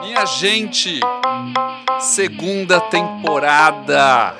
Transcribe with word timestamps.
Minha 0.00 0.26
gente, 0.26 1.00
segunda 1.98 2.80
temporada. 2.80 4.34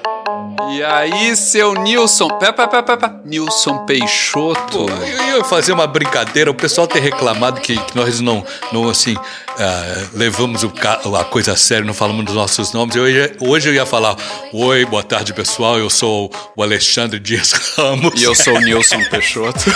E 0.72 0.82
aí, 0.82 1.36
seu 1.36 1.74
Nilson. 1.74 2.28
Pepa, 2.38 2.68
pepa, 2.68 2.96
pepa. 2.96 3.20
Nilson 3.24 3.84
Peixoto. 3.84 4.86
Pô, 4.86 4.90
eu 4.90 5.38
ia 5.38 5.44
fazer 5.44 5.72
uma 5.72 5.86
brincadeira. 5.86 6.50
O 6.50 6.54
pessoal 6.54 6.86
tem 6.86 7.02
reclamado 7.02 7.60
que, 7.60 7.76
que 7.76 7.96
nós 7.96 8.20
não, 8.20 8.44
não 8.72 8.88
assim, 8.88 9.16
ah, 9.60 10.06
levamos 10.14 10.62
a 10.64 11.24
coisa 11.24 11.52
a 11.52 11.56
sério, 11.56 11.84
não 11.86 11.94
falamos 11.94 12.24
dos 12.24 12.34
nossos 12.34 12.72
nomes. 12.72 12.96
Eu 12.96 13.08
ia- 13.08 13.36
hoje 13.40 13.68
eu 13.68 13.74
ia 13.74 13.84
falar: 13.86 14.16
Oi, 14.52 14.84
boa 14.86 15.02
tarde, 15.02 15.32
pessoal. 15.34 15.78
Eu 15.78 15.90
sou 15.90 16.30
o 16.56 16.62
Alexandre 16.62 17.18
Dias 17.20 17.52
Ramos. 17.76 18.20
E 18.20 18.24
eu 18.24 18.34
sou 18.34 18.54
o 18.56 18.60
Nilson 18.60 19.02
Peixoto. 19.10 19.60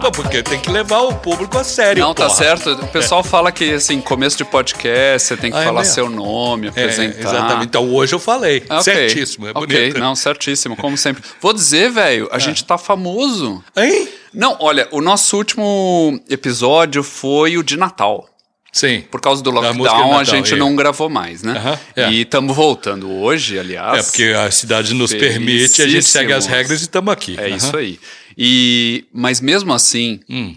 Pô, 0.00 0.10
porque 0.10 0.42
tem 0.42 0.58
que 0.58 0.68
levar 0.70 0.98
o 1.02 1.14
público 1.14 1.56
a 1.56 1.62
sério. 1.62 2.02
Não, 2.02 2.12
tá 2.12 2.26
porra. 2.26 2.36
certo. 2.36 2.72
O 2.72 2.88
pessoal 2.88 3.22
fala 3.22 3.52
que, 3.52 3.72
assim, 3.74 4.00
começo 4.00 4.36
de 4.36 4.44
podcast, 4.44 5.28
você 5.28 5.36
tem 5.36 5.50
que 5.52 5.56
Ah, 5.56 5.62
é 5.62 5.64
falar 5.64 5.80
mesmo? 5.82 5.94
seu 5.94 6.10
nome, 6.10 6.66
É, 6.66 6.70
apresentar. 6.70 7.20
exatamente. 7.20 7.66
Então 7.66 7.88
hoje 7.94 8.12
eu 8.12 8.18
falei. 8.18 8.64
Ah, 8.68 8.80
ok. 8.80 8.92
Certíssimo, 8.92 9.46
é 9.46 9.50
Ok, 9.54 9.66
bonito. 9.66 10.00
não, 10.00 10.16
certíssimo, 10.16 10.76
como 10.76 10.96
sempre. 10.98 11.22
Vou 11.40 11.52
dizer, 11.52 11.88
velho, 11.90 12.28
a 12.32 12.38
gente 12.40 12.64
tá 12.64 12.76
famoso. 12.76 13.62
Hein? 13.76 14.08
Não, 14.34 14.56
olha, 14.60 14.88
o 14.90 15.00
nosso 15.00 15.36
último 15.36 16.20
episódio 16.28 17.02
foi 17.02 17.56
o 17.58 17.62
de 17.62 17.76
Natal. 17.76 18.28
Sim. 18.72 19.02
Por 19.10 19.20
causa 19.20 19.42
do 19.42 19.50
lockdown, 19.50 19.86
a 19.86 20.06
Natal, 20.20 20.24
gente 20.24 20.54
é. 20.54 20.56
não 20.56 20.74
gravou 20.74 21.10
mais, 21.10 21.42
né? 21.42 21.78
É. 21.94 22.10
E 22.10 22.22
estamos 22.22 22.56
voltando 22.56 23.10
hoje, 23.10 23.58
aliás. 23.58 23.98
É, 23.98 24.02
porque 24.02 24.24
a 24.34 24.50
cidade 24.50 24.94
nos 24.94 25.12
permite, 25.12 25.82
a 25.82 25.88
gente 25.88 26.06
segue 26.06 26.32
as 26.32 26.46
regras 26.46 26.80
e 26.80 26.84
estamos 26.84 27.12
aqui. 27.12 27.38
É 27.38 27.50
isso 27.50 27.76
aí. 27.76 28.00
E, 28.36 29.04
mas 29.12 29.42
mesmo 29.42 29.74
assim, 29.74 30.20
Hum. 30.28 30.54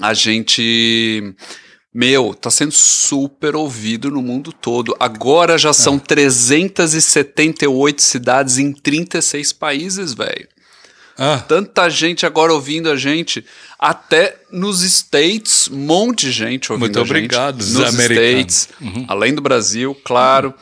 a 0.00 0.12
gente. 0.14 1.32
Meu, 1.94 2.34
tá 2.34 2.50
sendo 2.50 2.72
super 2.72 3.54
ouvido 3.54 4.10
no 4.10 4.20
mundo 4.20 4.52
todo. 4.52 4.96
Agora 4.98 5.56
já 5.56 5.70
É. 5.70 5.72
são 5.72 5.96
378 5.96 8.02
cidades 8.02 8.58
em 8.58 8.72
36 8.72 9.52
países, 9.52 10.12
velho. 10.12 10.48
Ah, 11.18 11.38
Tanta 11.38 11.88
gente 11.88 12.26
agora 12.26 12.52
ouvindo 12.52 12.90
a 12.90 12.96
gente. 12.96 13.44
Até 13.78 14.36
nos 14.50 14.82
States, 14.82 15.68
um 15.70 15.76
monte 15.76 16.26
de 16.26 16.32
gente 16.32 16.72
ouvindo 16.72 16.86
Muito 16.86 16.98
a 16.98 17.02
gente. 17.02 17.10
obrigado, 17.10 17.60
os 17.60 17.74
Nos 17.74 17.94
americanos. 17.94 18.54
States, 18.54 18.68
além 19.08 19.34
do 19.34 19.40
Brasil, 19.42 19.96
claro. 20.04 20.52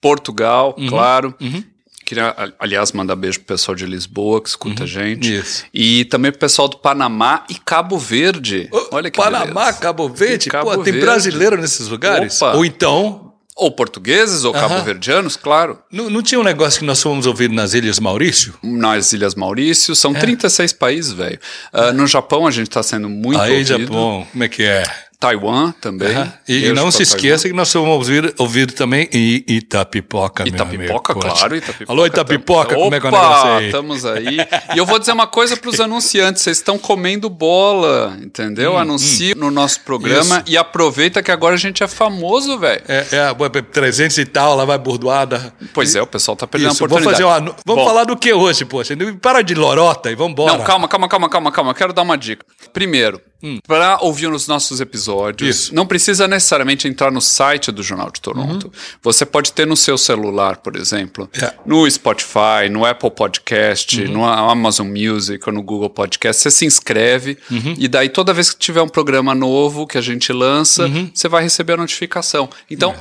Portugal, 0.00 0.74
claro. 0.88 1.34
Uhum. 1.40 1.62
Queria, 2.04 2.34
aliás, 2.58 2.92
mandar 2.92 3.16
beijo 3.16 3.38
pro 3.40 3.46
pessoal 3.56 3.74
de 3.74 3.86
Lisboa 3.86 4.42
que 4.42 4.48
escuta 4.50 4.84
a 4.84 4.86
gente. 4.86 5.32
Uhum. 5.32 5.40
Isso. 5.40 5.64
E 5.72 6.04
também 6.04 6.30
pro 6.30 6.40
pessoal 6.40 6.68
do 6.68 6.76
Panamá 6.76 7.44
e 7.48 7.54
Cabo 7.54 7.96
Verde. 7.98 8.68
Olha 8.90 9.10
que 9.10 9.16
Panamá, 9.18 9.62
beleza. 9.62 9.78
Cabo 9.80 10.08
Verde, 10.10 10.48
E 10.48 10.50
Cabo 10.50 10.70
pô, 10.70 10.82
tem 10.82 10.92
Verde. 10.92 11.00
brasileiro 11.06 11.56
nesses 11.56 11.88
lugares? 11.88 12.42
Opa. 12.42 12.56
Ou 12.56 12.64
então, 12.66 13.32
Ou 13.56 13.70
portugueses 13.70 14.42
ou 14.44 14.52
Aham. 14.54 14.68
cabo-verdianos, 14.68 15.36
claro. 15.36 15.78
não, 15.90 16.10
não 16.10 16.22
tinha 16.22 16.40
um 16.40 16.42
negócio 16.42 16.80
que 16.80 16.84
nós 16.84 17.00
fomos 17.00 17.24
ouvir 17.24 17.48
nas 17.50 17.72
Ilhas 17.72 18.00
Maurício? 18.00 18.52
Nas 18.62 19.12
Ilhas 19.12 19.36
Maurício, 19.36 19.92
É. 19.92 19.94
são 19.94 20.12
36 20.12 20.72
países, 20.72 21.12
velho. 21.12 21.38
Ah, 21.72 21.92
no 21.92 22.04
Japão 22.06 22.46
a 22.48 22.50
gente 22.50 22.68
tá 22.68 22.82
sendo 22.82 23.08
muito 23.08 23.40
Aí, 23.40 23.52
ouvido. 23.52 23.78
Japão, 23.84 24.26
como 24.32 24.42
é 24.44 24.48
que 24.48 24.64
é? 24.64 24.82
Taiwan 25.18 25.72
também. 25.80 26.08
E, 26.48 26.66
e 26.66 26.72
não 26.72 26.90
se 26.90 26.98
Taiwan. 26.98 27.02
esqueça 27.16 27.48
que 27.48 27.54
nós 27.54 27.72
vamos 27.72 27.90
ouvir, 27.90 28.34
ouvir 28.38 28.70
também 28.72 29.08
Itapipoca, 29.12 30.44
meu 30.44 30.52
Itapipoca, 30.54 31.12
amigo. 31.12 31.24
Poxa. 31.26 31.36
claro. 31.36 31.56
Itapipoca 31.56 31.92
Alô, 31.92 32.06
Itapipoca, 32.06 32.74
como 32.74 32.94
é 32.94 33.00
que 33.00 33.06
é 33.06 33.08
o 33.08 33.12
negócio 33.12 33.50
aí? 33.50 33.66
estamos 33.66 34.04
aí. 34.04 34.36
E 34.74 34.78
eu 34.78 34.86
vou 34.86 34.98
dizer 34.98 35.12
uma 35.12 35.26
coisa 35.26 35.56
para 35.56 35.70
os 35.70 35.80
anunciantes: 35.80 36.42
vocês 36.42 36.58
estão 36.58 36.78
comendo 36.78 37.28
bola, 37.30 38.16
entendeu? 38.22 38.76
Anuncie 38.76 39.34
no 39.34 39.50
nosso 39.50 39.80
programa 39.80 40.36
Hum, 40.36 40.42
Isso. 40.44 40.52
e 40.52 40.56
aproveita 40.56 41.22
que 41.22 41.30
agora 41.30 41.54
a 41.54 41.58
gente 41.58 41.82
é 41.82 41.88
famoso, 41.88 42.58
velho. 42.58 42.82
É, 42.88 43.06
é, 43.12 43.20
a 43.20 43.34
300 43.62 44.18
e 44.18 44.24
tal, 44.26 44.56
lá 44.56 44.64
vai 44.64 44.78
burdoada. 44.78 45.52
Pois 45.72 45.94
é, 45.94 46.02
o 46.02 46.06
pessoal 46.06 46.36
tá 46.36 46.46
perdendo 46.46 46.72
Isso, 46.72 46.84
a 46.84 46.86
vamos 46.86 47.02
oportunidade. 47.06 47.34
fazer 47.34 47.50
uma, 47.50 47.56
Vamos 47.66 47.82
Bom, 47.82 47.88
falar 47.88 48.04
do 48.04 48.16
que 48.16 48.32
hoje, 48.32 48.64
poxa? 48.64 48.94
Para 49.20 49.42
de 49.42 49.54
lorota 49.54 50.10
e 50.10 50.14
vamos 50.14 50.32
embora. 50.32 50.56
Não, 50.58 50.64
calma, 50.64 50.88
calma, 50.88 51.08
calma, 51.08 51.28
calma, 51.28 51.52
calma. 51.52 51.74
Quero 51.74 51.92
dar 51.92 52.02
uma 52.02 52.16
dica. 52.16 52.44
Primeiro, 52.72 53.20
para 53.66 53.98
ouvir 54.00 54.26
os 54.32 54.46
nossos 54.48 54.80
episódios, 54.80 55.46
Hum. 55.46 55.50
Isso. 55.50 55.74
não 55.74 55.86
precisa 55.86 56.26
necessariamente 56.28 56.88
entrar 56.88 57.10
no 57.10 57.20
site 57.20 57.70
do 57.72 57.82
Jornal 57.82 58.10
de 58.10 58.20
Toronto. 58.20 58.72
Você 59.02 59.24
pode 59.26 59.52
ter 59.52 59.66
no 59.66 59.76
seu 59.76 59.96
celular, 59.98 60.56
por 60.58 60.76
exemplo, 60.76 61.28
É. 61.34 61.52
no 61.66 61.88
Spotify, 61.90 62.68
no 62.70 62.84
Apple 62.84 63.10
Podcast, 63.10 64.00
Uhum. 64.02 64.12
no 64.12 64.24
Amazon 64.24 64.86
Music 64.88 65.42
ou 65.46 65.52
no 65.52 65.62
Google 65.62 65.90
Podcast. 65.90 66.42
Você 66.42 66.50
se 66.50 66.64
inscreve 66.66 67.36
Uhum. 67.50 67.74
e 67.78 67.88
daí 67.88 68.08
toda 68.08 68.32
vez 68.32 68.50
que 68.50 68.58
tiver 68.58 68.82
um 68.82 68.88
programa 68.88 69.34
novo 69.34 69.86
que 69.86 69.98
a 69.98 70.00
gente 70.00 70.32
lança, 70.32 70.86
Uhum. 70.86 71.10
você 71.12 71.28
vai 71.28 71.42
receber 71.42 71.74
a 71.74 71.76
notificação. 71.76 72.48
Então, 72.70 72.92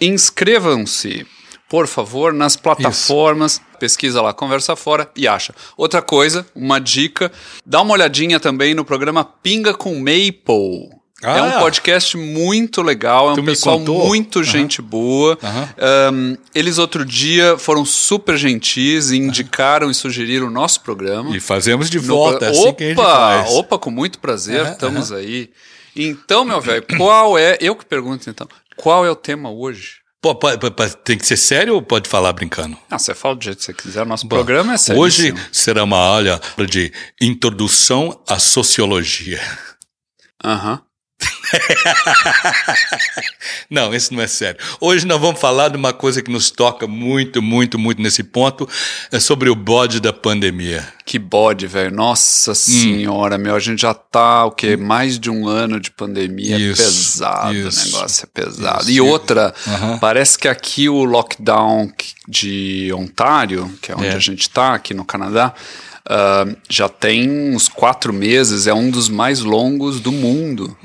É. 0.00 0.04
inscrevam-se. 0.04 1.26
Por 1.68 1.86
favor, 1.86 2.32
nas 2.32 2.56
plataformas, 2.56 3.60
pesquisa 3.78 4.22
lá, 4.22 4.32
conversa 4.32 4.74
fora 4.74 5.10
e 5.14 5.28
acha. 5.28 5.54
Outra 5.76 6.00
coisa, 6.00 6.46
uma 6.54 6.78
dica, 6.80 7.30
dá 7.64 7.82
uma 7.82 7.92
olhadinha 7.92 8.40
também 8.40 8.74
no 8.74 8.84
programa 8.84 9.22
Pinga 9.24 9.74
com 9.74 9.94
Maple. 9.96 10.96
Ah. 11.20 11.36
é 11.36 11.42
um 11.42 11.58
podcast 11.58 12.16
muito 12.16 12.80
legal, 12.80 13.30
é 13.30 13.32
um 13.32 13.44
pessoal 13.44 13.76
contou? 13.80 14.06
muito 14.06 14.44
gente 14.44 14.80
boa. 14.80 15.36
Aham. 15.42 15.68
Um, 16.14 16.36
eles 16.54 16.78
outro 16.78 17.04
dia 17.04 17.58
foram 17.58 17.84
super 17.84 18.36
gentis 18.36 19.10
e 19.10 19.16
indicaram 19.16 19.90
e 19.90 19.94
sugeriram 19.94 20.46
o 20.46 20.50
nosso 20.50 20.80
programa. 20.80 21.36
E 21.36 21.40
fazemos 21.40 21.90
de 21.90 21.98
No 21.98 22.04
volta, 22.06 22.38
pro- 22.38 22.46
é 22.46 22.50
assim 22.50 22.72
que 22.72 22.84
a 22.84 22.88
gente 22.90 23.00
opa, 23.00 23.10
faz. 23.16 23.50
opa, 23.50 23.78
com 23.80 23.90
muito 23.90 24.20
prazer, 24.20 24.64
estamos 24.64 25.10
aí. 25.10 25.50
Então, 25.96 26.44
meu 26.44 26.60
velho, 26.60 26.84
qual 26.96 27.36
é. 27.36 27.58
Eu 27.60 27.74
que 27.74 27.84
pergunto 27.84 28.30
então, 28.30 28.46
qual 28.76 29.04
é 29.04 29.10
o 29.10 29.16
tema 29.16 29.50
hoje? 29.50 29.97
Pô, 30.20 30.34
tem 31.04 31.16
que 31.16 31.24
ser 31.24 31.36
sério 31.36 31.74
ou 31.74 31.82
pode 31.82 32.08
falar 32.08 32.32
brincando? 32.32 32.76
Ah, 32.90 32.98
você 32.98 33.14
fala 33.14 33.36
do 33.36 33.44
jeito 33.44 33.58
que 33.58 33.64
você 33.64 33.72
quiser, 33.72 34.04
nosso 34.04 34.26
programa 34.26 34.74
é 34.74 34.76
sério. 34.76 35.00
Hoje 35.00 35.32
será 35.52 35.84
uma 35.84 35.96
aula 35.96 36.40
de 36.68 36.92
introdução 37.20 38.20
à 38.28 38.38
sociologia. 38.38 39.40
Aham. 40.44 40.82
Não, 43.70 43.94
isso 43.94 44.14
não 44.14 44.22
é 44.22 44.26
sério. 44.26 44.58
Hoje 44.80 45.06
nós 45.06 45.20
vamos 45.20 45.40
falar 45.40 45.68
de 45.68 45.76
uma 45.76 45.92
coisa 45.92 46.22
que 46.22 46.30
nos 46.30 46.50
toca 46.50 46.86
muito, 46.86 47.42
muito, 47.42 47.78
muito 47.78 48.00
nesse 48.00 48.22
ponto, 48.22 48.66
é 49.12 49.20
sobre 49.20 49.50
o 49.50 49.54
bode 49.54 50.00
da 50.00 50.12
pandemia. 50.12 50.86
Que 51.04 51.18
bode, 51.18 51.66
velho. 51.66 51.90
Hum. 51.92 51.96
Nossa 51.96 52.54
senhora, 52.54 53.36
meu. 53.38 53.54
A 53.54 53.60
gente 53.60 53.82
já 53.82 53.92
tá, 53.94 54.44
o 54.46 54.50
quê? 54.52 54.76
Mais 54.76 55.18
de 55.18 55.30
um 55.30 55.46
ano 55.48 55.78
de 55.80 55.90
pandemia. 55.90 56.58
Isso, 56.58 56.82
é 56.82 56.84
pesado, 56.84 57.54
isso. 57.54 57.82
o 57.82 57.84
negócio 57.92 58.24
é 58.24 58.28
pesado. 58.42 58.80
Isso, 58.82 58.90
e 58.90 59.00
outra, 59.00 59.54
Aham. 59.66 59.98
parece 59.98 60.38
que 60.38 60.48
aqui 60.48 60.88
o 60.88 61.04
lockdown 61.04 61.90
de 62.26 62.90
Ontário, 62.94 63.70
que 63.82 63.92
é 63.92 63.96
onde 63.96 64.06
É. 64.06 64.14
a 64.14 64.18
gente 64.18 64.48
tá, 64.50 64.74
aqui 64.74 64.92
no 64.94 65.04
Canadá, 65.04 65.54
ah, 66.08 66.46
já 66.68 66.88
tem 66.88 67.30
uns 67.54 67.68
quatro 67.68 68.12
meses, 68.12 68.66
é 68.66 68.72
um 68.74 68.90
dos 68.90 69.08
mais 69.08 69.40
longos 69.40 70.00
do 70.00 70.10
mundo. 70.10 70.76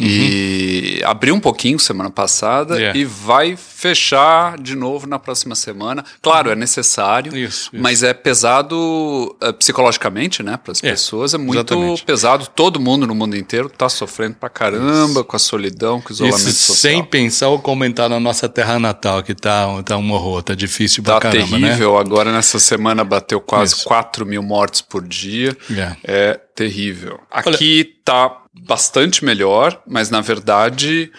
E 0.00 1.00
abriu 1.04 1.34
um 1.34 1.40
pouquinho 1.40 1.78
semana 1.78 2.10
passada 2.10 2.74
Uhum. 2.74 2.80
É. 2.80 2.96
e 2.96 3.04
vai 3.04 3.56
fechar 3.78 4.58
de 4.58 4.74
novo 4.74 5.06
na 5.06 5.18
próxima 5.20 5.54
semana. 5.54 6.04
Claro, 6.20 6.50
é 6.50 6.56
necessário, 6.56 7.36
Isso, 7.36 7.70
isso. 7.72 7.82
mas 7.82 8.02
é 8.02 8.12
pesado 8.12 9.36
eh, 9.40 9.52
psicologicamente, 9.52 10.42
né, 10.42 10.56
para 10.62 10.72
as 10.72 10.82
É, 10.82 10.90
pessoas. 10.90 11.32
É 11.32 11.38
muito 11.38 11.54
exatamente. 11.58 12.04
pesado. 12.04 12.46
Todo 12.48 12.80
mundo 12.80 13.06
no 13.06 13.14
mundo 13.14 13.36
inteiro 13.36 13.68
tá 13.70 13.88
sofrendo 13.88 14.34
pra 14.34 14.48
caramba 14.48 15.22
com 15.22 15.36
a 15.36 15.38
solidão, 15.38 16.00
com 16.00 16.10
o 16.10 16.12
isolamento 16.12 16.40
Isso 16.48 16.72
social. 16.72 16.92
sem 16.92 17.04
pensar 17.04 17.48
ou 17.48 17.60
comentar 17.60 18.08
na 18.10 18.18
nossa 18.18 18.48
terra 18.48 18.80
natal, 18.80 19.22
que 19.22 19.34
tá, 19.34 19.66
tá 19.84 19.96
um 19.96 20.10
horror, 20.12 20.42
tá 20.42 20.54
difícil 20.54 21.02
pra 21.02 21.14
Tá 21.14 21.20
caramba, 21.20 21.56
né? 21.58 21.68
terrível. 21.68 21.96
Agora, 21.98 22.32
nessa 22.32 22.58
semana, 22.58 23.04
bateu 23.04 23.40
quase 23.40 23.74
Isso. 23.74 23.84
4 23.84 24.26
mil 24.26 24.42
mortes 24.42 24.80
por 24.80 25.06
dia. 25.06 25.56
É. 25.70 25.96
É 26.02 26.40
terrível. 26.54 27.20
Aqui 27.30 27.84
tá 28.04 28.42
bastante 28.66 29.24
melhor, 29.24 29.80
mas 29.86 30.10
na 30.10 30.20
verdade 30.20 31.10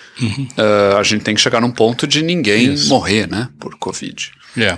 eh, 0.57 0.95
a 0.99 1.03
gente 1.03 1.23
tem 1.23 1.35
que 1.35 1.41
chegar 1.41 1.61
num 1.61 1.71
ponto 1.71 2.05
de 2.07 2.21
ninguém 2.21 2.69
Uhum. 2.69 2.73
Isso. 2.73 2.89
morrer, 2.89 3.27
né, 3.27 3.49
por 3.59 3.75
Covid. 3.77 4.31
É. 4.57 4.77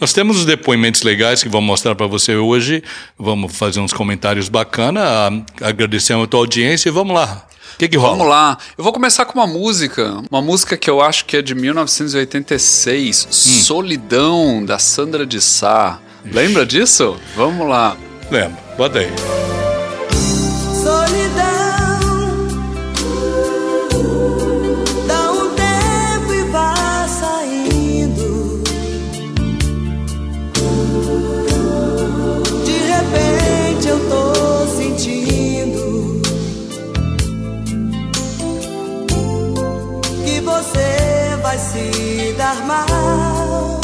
Nós 0.00 0.12
temos 0.14 0.38
os 0.38 0.44
depoimentos 0.46 1.02
legais 1.02 1.42
que 1.42 1.48
vamos 1.50 1.66
mostrar 1.66 1.94
para 1.94 2.06
você 2.06 2.34
hoje. 2.34 2.82
Vamos 3.18 3.54
fazer 3.54 3.78
uns 3.80 3.92
comentários 3.92 4.48
bacanas. 4.48 5.04
Agradecemos 5.60 6.24
a 6.24 6.26
tua 6.26 6.40
audiência 6.40 6.88
e 6.88 6.92
vamos 6.92 7.14
lá. 7.14 7.46
O 7.74 7.78
que, 7.78 7.86
que 7.88 7.96
rola? 7.98 8.12
Vamos 8.16 8.28
lá. 8.28 8.56
Eu 8.78 8.82
vou 8.82 8.90
começar 8.92 9.26
com 9.26 9.38
uma 9.38 9.46
música. 9.46 10.22
Uma 10.30 10.40
música 10.40 10.78
que 10.78 10.88
eu 10.88 11.02
acho 11.02 11.26
que 11.26 11.36
é 11.36 11.42
de 11.42 11.54
1986. 11.54 13.26
Hum. 13.28 13.32
Solidão, 13.32 14.64
da 14.64 14.78
Sandra 14.78 15.26
de 15.26 15.42
Sá. 15.42 16.00
Lembra 16.24 16.64
disso? 16.64 17.18
Vamos 17.36 17.68
lá. 17.68 17.96
Lembra, 18.30 18.58
bota 18.78 19.00
aí. 19.00 19.75
vai 41.46 41.58
se 41.58 42.34
dar 42.36 42.66
mal. 42.66 43.80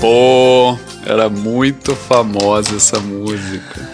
Pô, 0.00 0.76
era 1.06 1.28
muito 1.28 1.94
famosa 1.94 2.74
essa 2.74 2.98
música. 2.98 3.88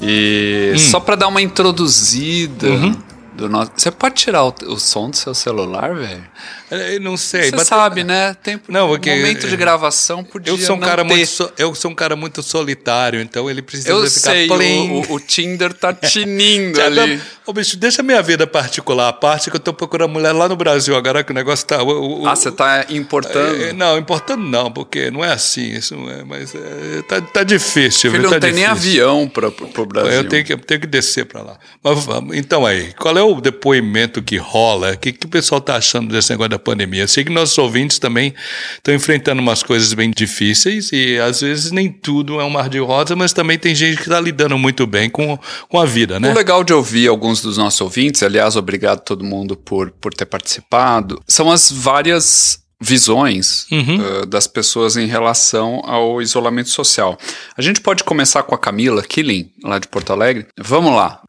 E 0.00 0.72
hum. 0.72 0.78
só 0.78 1.00
para 1.00 1.16
dar 1.16 1.26
uma 1.26 1.42
introduzida, 1.42 2.68
uhum 2.68 2.96
do 3.40 3.48
nosso. 3.48 3.72
Você 3.76 3.90
pode 3.90 4.14
tirar 4.14 4.44
o, 4.44 4.54
o 4.68 4.78
som 4.78 5.10
do 5.10 5.16
seu 5.16 5.34
celular, 5.34 5.94
velho? 5.94 6.24
Eu 6.70 7.00
não 7.00 7.16
sei. 7.16 7.50
Você 7.50 7.64
sabe, 7.64 8.04
né? 8.04 8.32
Tempo, 8.42 8.70
Não, 8.70 8.86
porque- 8.86 9.10
momento 9.16 9.48
de 9.48 9.56
gravação 9.56 10.22
podia 10.22 10.52
Eu 10.52 10.58
sou 10.58 10.76
um 10.76 10.80
cara 10.80 11.02
ter. 11.02 11.08
muito 11.08 11.26
so- 11.26 11.52
eu 11.58 11.74
sou 11.74 11.90
um 11.90 11.94
cara 11.94 12.14
muito 12.14 12.42
solitário, 12.44 13.20
então 13.20 13.50
ele 13.50 13.60
precisa 13.60 13.90
Eu 13.90 14.08
ficar 14.08 14.30
sei, 14.30 14.48
o, 14.48 14.92
o, 15.10 15.14
o 15.14 15.20
Tinder 15.20 15.72
tá 15.74 15.92
tinindo 15.94 16.80
ali. 16.80 17.20
Ô, 17.44 17.52
bicho, 17.52 17.76
deixa 17.76 18.04
minha 18.04 18.22
vida 18.22 18.46
particular 18.46 19.08
à 19.08 19.12
parte 19.12 19.50
que 19.50 19.56
eu 19.56 19.60
tô 19.60 19.72
procurando 19.72 20.12
mulher 20.12 20.30
lá 20.32 20.48
no 20.48 20.54
Brasil 20.54 20.94
agora 20.96 21.24
que 21.24 21.32
o 21.32 21.34
negócio 21.34 21.66
tá. 21.66 21.82
o- 21.82 22.24
Ah, 22.26 22.36
você 22.36 22.52
tá 22.52 22.86
importando? 22.90 23.64
É, 23.64 23.72
não, 23.72 23.98
importando 23.98 24.44
não, 24.44 24.70
porque 24.70 25.10
não 25.10 25.24
é 25.24 25.32
assim, 25.32 25.72
isso 25.72 25.96
não 25.96 26.08
é, 26.08 26.22
mas 26.22 26.54
é, 26.54 27.02
tá, 27.08 27.20
tá 27.20 27.42
difícil. 27.42 28.12
Filho, 28.12 28.22
viu? 28.22 28.30
não 28.30 28.30
tá 28.30 28.46
tem 28.46 28.52
nem 28.52 28.68
difícil. 28.68 28.90
avião 29.08 29.28
pra, 29.28 29.50
pro, 29.50 29.66
pro 29.66 29.86
Brasil. 29.86 30.12
Eu 30.12 30.28
tenho 30.28 30.44
que, 30.44 30.52
eu 30.52 30.58
tenho 30.58 30.80
que 30.80 30.86
descer 30.86 31.24
para 31.24 31.42
lá. 31.42 31.58
Mas 31.82 32.04
vamos. 32.04 32.36
Então 32.36 32.64
aí, 32.64 32.92
qual 32.92 33.18
é 33.18 33.22
o 33.22 33.29
depoimento 33.38 34.22
que 34.22 34.38
rola? 34.38 34.92
O 34.92 34.96
que, 34.96 35.12
que 35.12 35.26
o 35.26 35.28
pessoal 35.28 35.60
tá 35.60 35.76
achando 35.76 36.10
desse 36.10 36.30
negócio 36.30 36.48
da 36.48 36.58
pandemia? 36.58 37.02
Eu 37.02 37.08
sei 37.08 37.22
que 37.22 37.30
nossos 37.30 37.58
ouvintes 37.58 37.98
também 37.98 38.32
estão 38.76 38.94
enfrentando 38.94 39.42
umas 39.42 39.62
coisas 39.62 39.92
bem 39.92 40.10
difíceis 40.10 40.90
e 40.90 41.18
às 41.18 41.42
vezes 41.42 41.70
nem 41.70 41.92
tudo 41.92 42.40
é 42.40 42.44
um 42.44 42.50
mar 42.50 42.70
de 42.70 42.78
rosa, 42.78 43.14
mas 43.14 43.34
também 43.34 43.58
tem 43.58 43.74
gente 43.74 43.96
que 43.96 44.04
está 44.04 44.18
lidando 44.18 44.56
muito 44.58 44.86
bem 44.86 45.10
com, 45.10 45.38
com 45.68 45.78
a 45.78 45.84
vida, 45.84 46.18
né? 46.18 46.30
O 46.30 46.34
legal 46.34 46.64
de 46.64 46.72
ouvir 46.72 47.08
alguns 47.08 47.42
dos 47.42 47.58
nossos 47.58 47.80
ouvintes, 47.82 48.22
aliás, 48.22 48.56
obrigado 48.56 48.98
a 48.98 49.02
todo 49.02 49.22
mundo 49.22 49.54
por, 49.56 49.90
por 49.90 50.14
ter 50.14 50.24
participado, 50.24 51.20
são 51.28 51.50
as 51.50 51.70
várias 51.70 52.58
visões 52.82 53.66
Uhum. 53.70 54.22
uh, 54.22 54.26
das 54.26 54.46
pessoas 54.46 54.96
em 54.96 55.06
relação 55.06 55.82
ao 55.84 56.22
isolamento 56.22 56.70
social. 56.70 57.18
A 57.54 57.60
gente 57.60 57.80
pode 57.80 58.02
começar 58.02 58.42
com 58.42 58.54
a 58.54 58.58
Camila 58.58 59.02
Killing, 59.02 59.50
lá 59.62 59.78
de 59.78 59.86
Porto 59.86 60.12
Alegre. 60.14 60.46
Vamos 60.58 60.92
lá. 60.92 61.20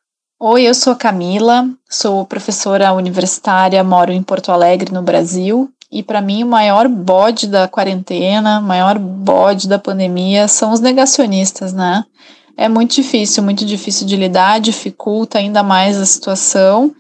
Oi, 0.44 0.64
eu 0.64 0.74
sou 0.74 0.94
a 0.94 0.96
Camila, 0.96 1.70
sou 1.88 2.26
professora 2.26 2.92
universitária, 2.94 3.84
moro 3.84 4.12
em 4.12 4.24
Porto 4.24 4.52
Alegre, 4.52 4.92
no 4.92 5.04
Brasil. 5.04 5.72
E 5.92 6.02
para 6.02 6.20
mim, 6.20 6.44
o 6.44 6.48
maior 6.48 6.88
bode 6.88 7.46
da 7.46 7.68
quarentena, 7.68 8.58
o 8.58 8.64
maior 8.64 8.98
bode 8.98 9.68
da 9.68 9.78
pandemia 9.78 10.48
são 10.48 10.72
os 10.72 10.80
negacionistas, 10.80 11.74
né? 11.74 12.04
É 12.58 12.68
muito 12.68 12.96
difícil, 12.96 13.44
muito 13.44 13.64
difícil 13.64 14.08
de 14.08 14.16
lidar, 14.16 14.60
dificulta 14.60 15.38
ainda 15.38 15.62
mais 15.62 16.02
a 16.02 16.08
situação 16.08 16.92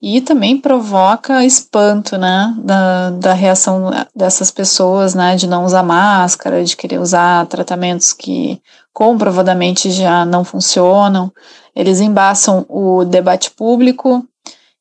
e 0.00 0.20
também 0.20 0.56
provoca 0.56 1.44
espanto, 1.44 2.16
né? 2.16 2.54
Da, 2.58 3.10
da 3.10 3.32
reação 3.32 3.90
dessas 4.14 4.52
pessoas, 4.52 5.12
né? 5.12 5.34
De 5.34 5.48
não 5.48 5.64
usar 5.64 5.82
máscara, 5.82 6.62
de 6.62 6.76
querer 6.76 7.00
usar 7.00 7.46
tratamentos 7.46 8.12
que 8.12 8.62
comprovadamente 8.92 9.90
já 9.90 10.24
não 10.24 10.44
funcionam. 10.44 11.32
Eles 11.76 12.00
embaçam 12.00 12.64
o 12.70 13.04
debate 13.04 13.50
público 13.50 14.26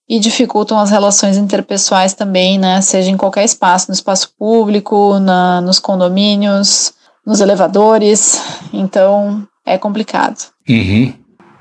e 0.07 0.17
dificultam 0.17 0.79
as 0.79 0.89
relações 0.89 1.35
interpessoais 1.35 2.13
também, 2.13 2.57
né? 2.57 2.79
Seja 2.81 3.11
em 3.11 3.17
qualquer 3.17 3.43
espaço, 3.43 3.89
no 3.89 3.93
espaço 3.93 4.33
público, 4.39 5.19
na, 5.19 5.59
nos 5.59 5.77
condomínios, 5.77 6.93
nos 7.25 7.41
elevadores. 7.41 8.41
Então, 8.71 9.45
é 9.65 9.77
complicado. 9.77 10.37
Uhum. 10.69 11.13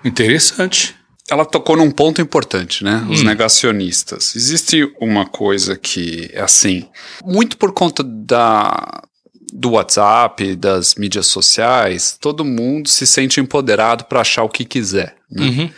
Interessante. 0.04 0.94
Ela 1.28 1.46
tocou 1.46 1.76
num 1.76 1.90
ponto 1.90 2.20
importante, 2.20 2.84
né? 2.84 3.04
Os 3.10 3.22
negacionistas. 3.22 4.36
Existe 4.36 4.92
uma 5.00 5.24
coisa 5.26 5.74
que 5.74 6.30
é 6.34 6.42
assim, 6.42 6.86
muito 7.24 7.56
por 7.56 7.72
conta 7.72 8.04
da 8.04 9.02
do 9.52 9.70
WhatsApp, 9.70 10.56
das 10.56 10.94
mídias 10.94 11.26
sociais, 11.26 12.16
todo 12.20 12.44
mundo 12.44 12.88
se 12.88 13.06
sente 13.06 13.40
empoderado 13.40 14.04
para 14.04 14.20
achar 14.20 14.42
o 14.42 14.48
que 14.48 14.64
quiser. 14.64 15.16
Né? 15.30 15.46
Uhum. 15.46 15.70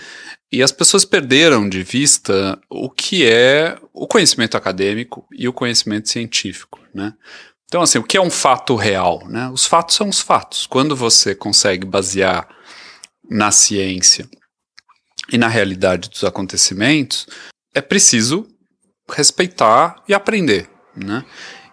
E 0.52 0.62
as 0.62 0.72
pessoas 0.72 1.04
perderam 1.04 1.68
de 1.68 1.82
vista 1.82 2.58
o 2.70 2.88
que 2.88 3.26
é 3.26 3.76
o 3.92 4.06
conhecimento 4.06 4.56
acadêmico 4.56 5.26
e 5.32 5.48
o 5.48 5.52
conhecimento 5.52 6.08
científico, 6.08 6.80
né? 6.94 7.12
Então, 7.64 7.82
assim, 7.82 7.98
o 7.98 8.04
que 8.04 8.16
é 8.16 8.20
um 8.20 8.30
fato 8.30 8.76
real, 8.76 9.26
né? 9.26 9.50
Os 9.52 9.66
fatos 9.66 9.96
são 9.96 10.08
os 10.08 10.20
fatos. 10.20 10.66
Quando 10.66 10.94
você 10.94 11.34
consegue 11.34 11.84
basear 11.84 12.48
na 13.28 13.50
ciência 13.50 14.28
e 15.32 15.36
na 15.36 15.48
realidade 15.48 16.08
dos 16.08 16.22
acontecimentos, 16.22 17.26
é 17.74 17.80
preciso 17.80 18.46
respeitar 19.10 20.02
e 20.08 20.14
aprender, 20.14 20.70
né? 20.96 21.24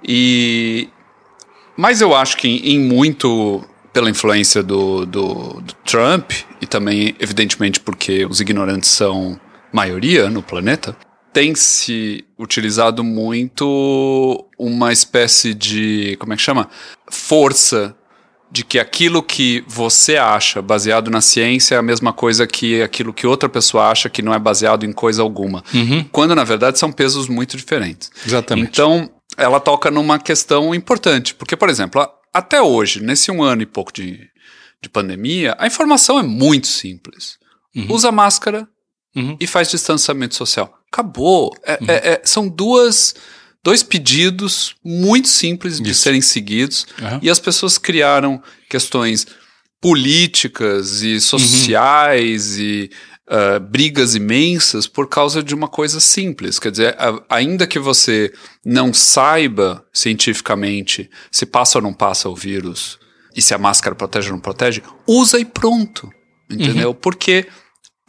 E 0.03 0.89
mas 1.75 2.01
eu 2.01 2.15
acho 2.15 2.37
que 2.37 2.47
em 2.47 2.79
muito 2.79 3.63
pela 3.91 4.09
influência 4.09 4.63
do, 4.63 5.05
do, 5.05 5.61
do 5.61 5.73
Trump 5.85 6.31
e 6.59 6.65
também 6.65 7.15
evidentemente 7.19 7.79
porque 7.79 8.25
os 8.25 8.41
ignorantes 8.41 8.89
são 8.89 9.39
maioria 9.71 10.29
no 10.29 10.41
planeta, 10.41 10.95
tem 11.31 11.55
se 11.55 12.23
utilizado 12.37 13.03
muito 13.03 14.45
uma 14.57 14.91
espécie 14.93 15.53
de 15.53 16.15
como 16.19 16.33
é 16.33 16.35
que 16.35 16.41
chama 16.41 16.69
força 17.09 17.95
de 18.51 18.63
que 18.63 18.77
aquilo 18.77 19.23
que 19.23 19.63
você 19.67 20.15
acha 20.15 20.61
baseado 20.61 21.09
na 21.09 21.21
ciência 21.21 21.73
é 21.73 21.77
a 21.79 21.81
mesma 21.81 22.13
coisa 22.13 22.45
que 22.45 22.83
aquilo 22.83 23.11
que 23.11 23.25
outra 23.25 23.49
pessoa 23.49 23.89
acha 23.89 24.09
que 24.09 24.21
não 24.21 24.31
é 24.31 24.37
baseado 24.37 24.85
em 24.85 24.93
coisa 24.93 25.23
alguma. 25.23 25.63
Quando, 26.11 26.35
na 26.35 26.43
verdade, 26.43 26.77
são 26.77 26.91
pesos 26.91 27.27
muito 27.27 27.57
diferentes. 27.57 28.11
Exatamente. 28.23 28.69
Então, 28.69 29.09
ela 29.37 29.59
toca 29.59 29.89
numa 29.91 30.19
questão 30.19 30.73
importante. 30.75 31.33
Porque, 31.35 31.55
por 31.55 31.69
exemplo, 31.69 32.05
até 32.33 32.61
hoje, 32.61 33.01
nesse 33.01 33.31
um 33.31 33.41
ano 33.43 33.61
e 33.61 33.65
pouco 33.65 33.91
de, 33.93 34.19
de 34.81 34.89
pandemia, 34.89 35.55
a 35.59 35.67
informação 35.67 36.19
é 36.19 36.23
muito 36.23 36.67
simples. 36.67 37.37
Usa 37.89 38.11
máscara 38.11 38.67
Uhum. 39.15 39.37
e 39.39 39.45
faz 39.45 39.69
distanciamento 39.69 40.33
social. 40.35 40.73
Acabou. 40.91 41.55
É- 41.63 41.79
é- 41.87 42.13
é- 42.13 42.21
são 42.25 42.47
duas... 42.47 43.13
Dois 43.65 43.81
pedidos 43.81 44.75
muito 44.83 45.29
simples 45.29 45.79
de 45.79 45.91
Isso. 45.91 46.01
serem 46.01 46.19
seguidos 46.21 46.85
e 47.21 47.29
as 47.29 47.39
pessoas 47.39 47.77
criaram 47.77 48.43
questões 48.69 49.25
políticas 49.79 51.01
Uhum. 51.01 51.07
e 51.07 51.21
sociais 51.21 52.57
e 52.57 52.89
ah, 53.29 53.59
brigas 53.59 54.15
imensas 54.15 54.85
por 54.87 55.07
causa 55.07 55.41
de 55.43 55.53
uma 55.55 55.67
coisa 55.67 55.99
simples. 55.99 56.59
Quer 56.59 56.71
dizer, 56.71 56.95
a- 56.99 57.21
ainda 57.29 57.65
que 57.67 57.79
você 57.79 58.31
não 58.65 58.93
saiba 58.93 59.85
cientificamente 59.93 61.09
se 61.31 61.45
passa 61.45 61.77
ou 61.77 61.81
não 61.81 61.93
passa 61.93 62.27
o 62.29 62.35
vírus 62.35 62.99
e 63.35 63.41
se 63.41 63.53
a 63.53 63.57
máscara 63.57 63.95
protege 63.95 64.27
ou 64.29 64.33
não 64.33 64.39
protege, 64.41 64.81
usa 65.07 65.39
e 65.39 65.45
pronto. 65.45 66.09
Entendeu? 66.49 66.89
Uhum. 66.89 66.93
Porque 66.95 67.47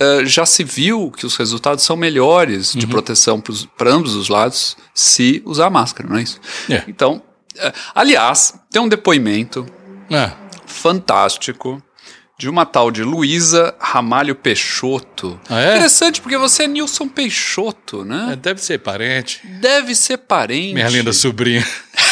ah, 0.01 0.25
já 0.25 0.45
se 0.45 0.65
viu 0.65 1.11
que 1.11 1.25
os 1.25 1.37
resultados 1.37 1.85
são 1.85 1.97
melhores 1.97 2.75
Uhum. 2.75 2.81
de 2.81 2.87
proteção 2.87 3.41
para 3.77 3.91
ambos 3.91 4.15
os 4.15 4.29
lados 4.29 4.77
se 4.93 5.41
usar 5.47 5.71
máscara, 5.71 6.09
não 6.09 6.17
é 6.19 6.23
isso? 6.23 6.41
É. 6.69 6.83
Então, 6.89 7.23
ah, 7.61 7.73
aliás, 7.95 8.55
tem 8.71 8.83
um 8.83 8.89
depoimento 8.89 9.65
Ah, 10.11 10.35
fantástico 10.67 11.83
de 12.39 12.49
uma 12.49 12.67
tal 12.67 12.91
de 12.91 13.03
Luísa 13.03 13.75
Ramalho 13.79 14.35
Peixoto. 14.35 15.39
Ah, 15.49 15.61
é? 15.61 15.77
Interessante, 15.77 16.21
porque 16.21 16.37
você 16.37 16.65
é 16.65 16.67
Nilson 16.67 17.09
Peixoto, 17.09 18.05
né? 18.05 18.37
deve 18.41 18.61
ser 18.61 18.79
parente. 18.79 19.41
Deve 19.61 19.95
ser 19.95 20.19
parente. 20.19 20.75
Minha 20.75 20.89
linda 20.89 21.13
sobrinha. 21.13 21.65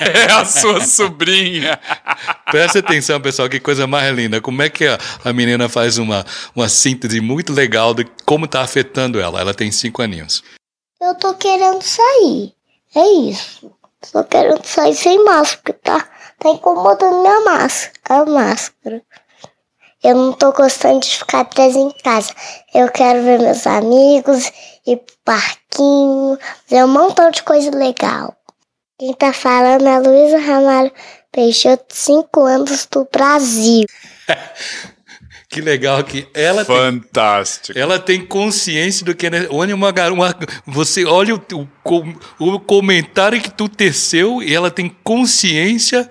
É 0.00 0.30
a 0.32 0.44
sua 0.44 0.80
sobrinha. 0.84 1.76
Presta 2.52 2.78
atenção, 2.78 3.20
pessoal, 3.20 3.48
que 3.48 3.58
coisa 3.58 3.84
mais 3.84 4.14
linda. 4.14 4.40
Como 4.40 4.62
é 4.62 4.70
que 4.70 4.86
a, 4.86 4.96
a 5.24 5.32
menina 5.32 5.68
faz 5.68 5.98
uma, 5.98 6.24
uma 6.54 6.68
síntese 6.68 7.20
muito 7.20 7.52
legal 7.52 7.92
de 7.92 8.04
como 8.24 8.44
está 8.44 8.60
afetando 8.60 9.20
ela. 9.20 9.40
Ela 9.40 9.52
tem 9.52 9.72
cinco 9.72 10.00
aninhos. 10.00 10.44
Eu 11.00 11.16
tô 11.16 11.34
querendo 11.34 11.82
sair. 11.82 12.52
É 12.94 13.06
isso. 13.28 13.72
Tô 14.12 14.22
querendo 14.22 14.64
sair 14.64 14.94
sem 14.94 15.24
máscara, 15.24 15.78
tá? 15.82 16.08
Tá 16.38 16.50
incomodando 16.50 17.20
minha 17.20 17.40
máscara. 17.40 18.22
A 18.22 18.24
máscara. 18.24 19.02
Eu 20.02 20.14
não 20.14 20.32
tô 20.32 20.52
gostando 20.52 21.00
de 21.00 21.18
ficar 21.18 21.44
presa 21.44 21.78
em 21.78 21.90
casa. 21.90 22.32
Eu 22.72 22.88
quero 22.90 23.22
ver 23.22 23.40
meus 23.40 23.66
amigos, 23.66 24.52
ir 24.86 24.96
pro 24.96 25.16
parquinho, 25.24 26.38
fazer 26.66 26.84
um 26.84 26.88
montão 26.88 27.30
de 27.30 27.42
coisa 27.42 27.70
legal. 27.76 28.36
Quem 28.98 29.12
tá 29.14 29.32
falando 29.32 29.86
é 29.86 29.94
a 29.94 29.98
Luísa 29.98 30.38
Ramalho 30.38 30.92
Peixoto, 31.32 31.94
5 31.94 32.40
anos 32.42 32.86
do 32.90 33.06
Brasil. 33.12 33.86
Que 35.50 35.62
legal 35.62 36.04
que 36.04 36.28
ela 36.34 36.62
tem, 36.62 36.76
Fantástico. 36.76 37.78
ela 37.78 37.98
tem 37.98 38.24
consciência 38.24 39.02
do 39.02 39.14
que 39.14 39.26
é. 39.28 39.48
Olha 39.50 39.74
uma 39.74 39.90
garota. 39.90 40.46
Você 40.66 41.06
olha 41.06 41.34
o, 41.34 41.68
o, 42.38 42.54
o 42.54 42.60
comentário 42.60 43.40
que 43.40 43.50
tu 43.50 43.66
teceu 43.66 44.42
e 44.42 44.54
ela 44.54 44.70
tem 44.70 44.94
consciência 45.02 46.08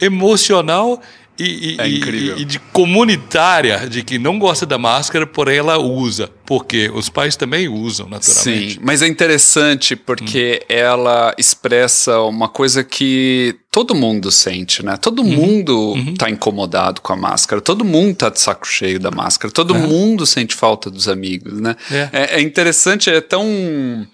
emocional 0.00 1.02
e, 1.38 1.74
e- 1.74 1.76
É 1.80 1.88
e- 1.88 2.40
e 2.40 2.44
de 2.44 2.58
comunitária, 2.58 3.86
de 3.88 4.02
que 4.02 4.18
não 4.18 4.38
gosta 4.38 4.66
da 4.66 4.76
máscara, 4.78 5.26
porém 5.26 5.58
ela 5.58 5.78
usa. 5.78 6.30
Porque 6.44 6.90
os 6.94 7.08
pais 7.08 7.36
também 7.36 7.68
usam, 7.68 8.08
naturalmente. 8.08 8.72
Sim, 8.74 8.78
mas 8.82 9.02
é 9.02 9.06
interessante 9.06 9.94
porque 9.94 10.62
ela 10.68 11.34
expressa 11.36 12.20
uma 12.20 12.48
coisa 12.48 12.82
que 12.82 13.54
todo 13.70 13.94
mundo 13.94 14.30
sente, 14.32 14.82
né? 14.84 14.96
Todo 14.96 15.20
Uhum. 15.22 15.28
mundo 15.28 15.94
tá 16.16 16.30
incomodado 16.30 17.00
com 17.02 17.12
a 17.12 17.16
máscara, 17.16 17.60
todo 17.60 17.84
mundo 17.84 18.14
tá 18.16 18.30
de 18.30 18.40
saco 18.40 18.66
cheio 18.66 18.98
da 18.98 19.10
máscara, 19.10 19.52
todo 19.52 19.74
mundo 19.74 20.24
sente 20.26 20.54
falta 20.54 20.90
dos 20.90 21.06
amigos, 21.06 21.60
né? 21.60 21.76
É. 21.90 22.08
É, 22.12 22.36
é 22.36 22.40
interessante, 22.40 23.10
é 23.10 23.20
tão 23.20 24.06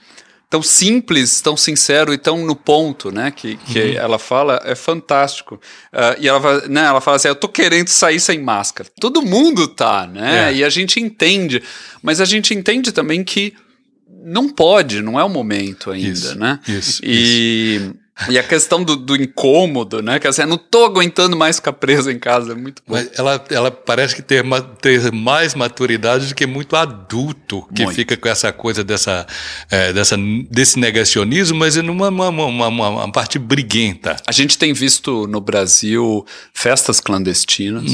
tão 0.55 0.63
simples, 0.63 1.41
tão 1.41 1.57
sincero 1.57 2.15
e 2.15 2.19
tão 2.19 2.47
no 2.47 2.55
ponto, 2.55 3.11
né? 3.11 3.33
Que, 3.33 3.57
que 3.57 3.97
ela 3.97 4.21
fala 4.21 4.63
é 4.65 4.77
fantástico. 4.77 5.61
Ah, 5.93 6.15
e 6.17 6.29
ela, 6.29 6.69
né, 6.69 6.85
ela 6.85 7.01
fala 7.01 7.17
assim: 7.17 7.27
eu 7.27 7.35
tô 7.35 7.49
querendo 7.49 7.89
sair 7.89 8.21
sem 8.21 8.41
máscara. 8.41 8.89
Todo 9.01 9.21
mundo 9.21 9.67
tá, 9.67 10.07
né? 10.07 10.53
É. 10.53 10.55
E 10.55 10.65
a 10.65 10.69
gente 10.69 11.01
entende, 11.01 11.61
mas 12.01 12.21
a 12.21 12.25
gente 12.25 12.55
entende 12.55 12.93
também 12.93 13.25
que 13.25 13.53
não 14.25 14.49
pode, 14.49 15.03
não 15.03 15.19
é 15.19 15.25
o 15.25 15.29
momento 15.29 15.91
ainda, 15.91 16.09
Isso, 16.09 16.39
né? 16.39 16.61
isso, 16.69 17.01
E, 17.05 17.91
e 18.31 18.39
a 18.39 18.43
questão 18.43 18.83
do, 18.85 18.97
do 18.97 19.17
incômodo, 19.17 20.01
né? 20.03 20.19
Que 20.19 20.27
assim, 20.29 20.43
eu 20.43 20.47
não 20.49 20.57
tô 20.59 20.85
aguentando 20.85 21.37
mais 21.37 21.57
ficar 21.57 21.73
preso 21.73 22.11
em 22.11 22.19
casa, 22.19 22.53
é 22.53 22.55
muito 22.55 22.83
bom. 22.87 22.95
Mas 22.95 23.11
ela, 23.19 23.45
ela 23.51 23.71
parece 23.71 24.15
que 24.15 24.23
ter, 24.23 24.45
ma- 24.45 24.61
ter 24.61 25.11
mais 25.13 25.55
maturidade 25.55 26.27
do 26.29 26.35
que 26.35 26.47
muito 26.47 26.77
adulto 26.77 27.67
que 27.75 27.83
Muito. 27.85 27.97
fica 27.97 28.17
com 28.17 28.29
essa 28.29 28.53
coisa 28.53 28.85
dessa, 28.85 29.27
é, 29.71 29.93
dessa, 29.93 30.17
desse 30.51 30.79
negacionismo, 30.79 31.59
mas 31.59 31.77
numa 31.77 32.09
uma, 32.09 32.29
uma, 32.29 32.67
uma- 32.69 32.89
uma 32.89 33.13
parte 33.13 33.39
briguenta. 33.39 34.17
A 34.27 34.33
gente 34.33 34.57
tem 34.59 34.73
visto 34.73 35.27
no 35.27 35.41
Brasil 35.41 36.25
festas 36.53 37.01
clandestinas, 37.01 37.85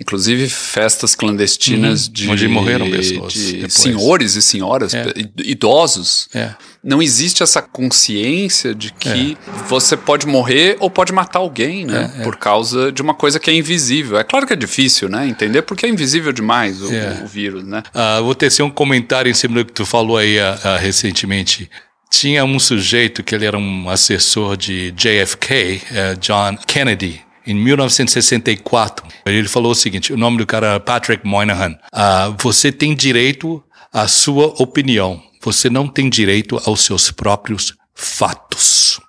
inclusive 0.00 0.48
festas 0.48 1.14
clandestinas 1.14 2.08
de, 2.08 2.26
Uhum. 2.26 2.32
Onde 2.32 2.48
morreram 2.48 2.90
pessoas 2.90 3.32
de 3.32 3.52
depois. 3.54 3.72
senhores 3.74 4.34
e 4.36 4.42
senhoras, 4.42 4.94
É. 4.94 5.06
idosos. 5.44 6.28
É. 6.34 6.54
Não 6.84 7.00
existe 7.00 7.44
essa 7.44 7.62
consciência 7.62 8.74
de 8.74 8.92
que 8.92 9.36
você 9.68 9.96
pode 9.96 10.26
morrer 10.26 10.76
ou 10.80 10.90
pode 10.90 11.12
matar 11.12 11.38
alguém, 11.38 11.86
né? 11.86 12.10
É, 12.16 12.20
é. 12.20 12.24
Por 12.24 12.36
causa 12.36 12.90
de 12.90 13.00
uma 13.00 13.14
coisa 13.14 13.38
que 13.38 13.48
é 13.50 13.54
invisível. 13.54 14.18
É 14.18 14.24
claro 14.24 14.46
que 14.46 14.52
é 14.52 14.56
difícil, 14.56 15.08
né? 15.08 15.28
Entender 15.28 15.62
porque 15.62 15.86
é 15.86 15.88
invisível 15.88 16.32
demais 16.32 16.82
o, 16.82 16.92
É. 16.92 17.20
o 17.22 17.26
vírus, 17.26 17.64
né? 17.64 17.84
Ah, 17.94 18.20
vou 18.20 18.34
tecer 18.34 18.64
um 18.64 18.70
comentário 18.70 19.30
em 19.30 19.34
cima 19.34 19.54
do 19.54 19.64
que 19.64 19.72
tu 19.72 19.86
falou 19.86 20.16
aí 20.16 20.40
ah, 20.40 20.58
ah, 20.64 20.76
recentemente. 20.76 21.70
Tinha 22.10 22.44
um 22.44 22.58
sujeito 22.58 23.22
que 23.22 23.34
ele 23.34 23.46
era 23.46 23.56
um 23.56 23.88
assessor 23.88 24.56
de 24.56 24.90
JFK, 24.90 25.82
eh, 25.90 26.16
John 26.20 26.58
Kennedy, 26.66 27.22
em 27.46 27.54
1964. 27.54 29.06
Ele 29.24 29.48
falou 29.48 29.72
o 29.72 29.74
seguinte: 29.74 30.12
o 30.12 30.16
nome 30.16 30.38
do 30.38 30.46
cara 30.46 30.66
era 30.66 30.80
Patrick 30.80 31.26
Moynihan. 31.26 31.74
Ah, 31.92 32.34
você 32.38 32.70
tem 32.70 32.94
direito 32.94 33.62
à 33.92 34.06
sua 34.08 34.46
opinião. 34.58 35.22
Você 35.42 35.68
não 35.68 35.88
tem 35.88 36.08
direito 36.08 36.60
aos 36.64 36.82
seus 36.82 37.10
próprios 37.10 37.74
fatos. 37.94 39.00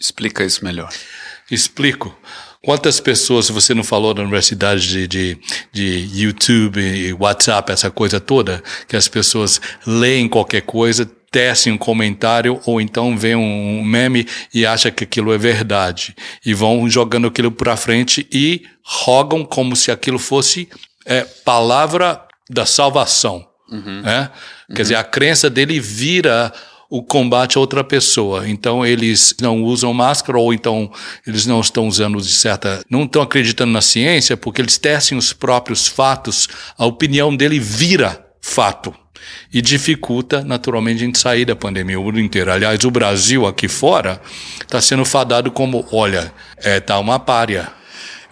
Explica 0.00 0.44
isso 0.44 0.64
melhor. 0.64 0.92
Explico. 1.50 2.16
Quantas 2.64 3.00
pessoas 3.00 3.48
você 3.48 3.74
não 3.74 3.82
falou 3.82 4.14
na 4.14 4.22
universidade 4.22 4.88
de, 4.88 5.06
de, 5.08 5.38
de 5.72 6.22
YouTube 6.22 6.80
e 6.80 7.12
WhatsApp, 7.12 7.72
essa 7.72 7.90
coisa 7.90 8.20
toda, 8.20 8.62
que 8.86 8.96
as 8.96 9.08
pessoas 9.08 9.60
leem 9.84 10.28
qualquer 10.28 10.62
coisa, 10.62 11.04
tecem 11.30 11.72
um 11.72 11.78
comentário 11.78 12.60
ou 12.64 12.80
então 12.80 13.16
vê 13.16 13.34
um 13.34 13.82
meme 13.82 14.26
e 14.54 14.64
acha 14.64 14.90
que 14.90 15.02
aquilo 15.02 15.32
é 15.32 15.38
verdade 15.38 16.14
e 16.44 16.54
vão 16.54 16.88
jogando 16.88 17.26
aquilo 17.26 17.50
para 17.50 17.76
frente 17.76 18.28
e 18.30 18.62
rogam 18.84 19.44
como 19.44 19.74
se 19.74 19.90
aquilo 19.90 20.18
fosse 20.18 20.68
é, 21.04 21.22
palavra 21.44 22.22
da 22.48 22.66
salvação, 22.66 23.44
né? 23.70 24.30
Quer 24.74 24.82
dizer, 24.82 24.94
a 24.96 25.04
crença 25.04 25.48
dele 25.48 25.80
vira 25.80 26.52
o 26.92 27.02
combate 27.02 27.56
a 27.56 27.60
outra 27.60 27.82
pessoa. 27.82 28.46
Então 28.46 28.84
eles 28.84 29.34
não 29.40 29.62
usam 29.62 29.94
máscara 29.94 30.38
ou 30.38 30.52
então 30.52 30.92
eles 31.26 31.46
não 31.46 31.58
estão 31.58 31.88
usando 31.88 32.20
de 32.20 32.30
certa, 32.30 32.84
não 32.90 33.04
estão 33.04 33.22
acreditando 33.22 33.72
na 33.72 33.80
ciência 33.80 34.36
porque 34.36 34.60
eles 34.60 34.76
testem 34.76 35.16
os 35.16 35.32
próprios 35.32 35.86
fatos. 35.86 36.48
A 36.76 36.84
opinião 36.84 37.34
dele 37.34 37.58
vira 37.58 38.22
fato 38.42 38.94
e 39.50 39.62
dificulta 39.62 40.42
naturalmente 40.44 41.02
a 41.02 41.06
gente 41.06 41.18
sair 41.18 41.46
da 41.46 41.56
pandemia 41.56 41.98
o 41.98 42.04
mundo 42.04 42.20
inteiro. 42.20 42.52
Aliás, 42.52 42.84
o 42.84 42.90
Brasil 42.90 43.46
aqui 43.46 43.68
fora 43.68 44.20
está 44.60 44.78
sendo 44.78 45.06
fadado 45.06 45.50
como, 45.50 45.86
olha, 45.92 46.30
é 46.58 46.78
tá 46.78 46.98
uma 46.98 47.18
párea. 47.18 47.72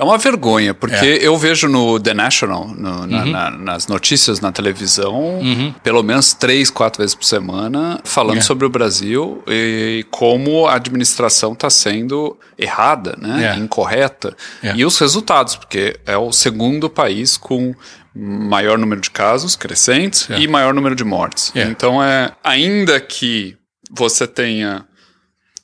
É 0.01 0.05
uma 0.05 0.17
vergonha, 0.17 0.73
porque 0.73 0.95
É. 1.05 1.27
eu 1.27 1.37
vejo 1.37 1.69
no 1.69 2.01
The 2.01 2.15
National, 2.15 2.69
no- 2.69 3.07
na- 3.07 3.27
na- 3.27 3.51
nas 3.51 3.87
notícias 3.87 4.41
na 4.41 4.51
televisão, 4.51 5.41
pelo 5.83 6.03
menos 6.03 6.33
três, 6.33 6.71
quatro 6.71 7.03
vezes 7.03 7.15
por 7.15 7.25
semana, 7.27 8.01
falando 8.05 8.39
É. 8.39 8.41
sobre 8.41 8.65
o 8.65 8.71
Brasil 8.71 9.43
e 9.47 10.07
como 10.11 10.67
a 10.67 10.77
administração 10.77 11.53
está 11.53 11.69
sendo 11.69 12.39
errada, 12.57 13.15
né? 13.21 13.53
É. 13.55 13.59
incorreta. 13.59 14.35
É. 14.63 14.75
E 14.75 14.85
os 14.87 14.99
resultados, 14.99 15.55
porque 15.57 15.99
é 16.07 16.17
o 16.17 16.33
segundo 16.33 16.89
país 16.89 17.37
com 17.37 17.75
maior 18.15 18.79
número 18.79 19.01
de 19.03 19.11
casos 19.11 19.55
crescentes 19.55 20.31
É. 20.31 20.39
e 20.41 20.49
maior 20.49 20.73
número 20.73 20.95
de 20.95 21.05
mortes. 21.05 21.53
É. 21.55 21.63
Então, 21.65 22.03
é, 22.03 22.33
ainda 22.43 22.99
que 23.01 23.57
você 23.91 24.27
tenha 24.27 24.87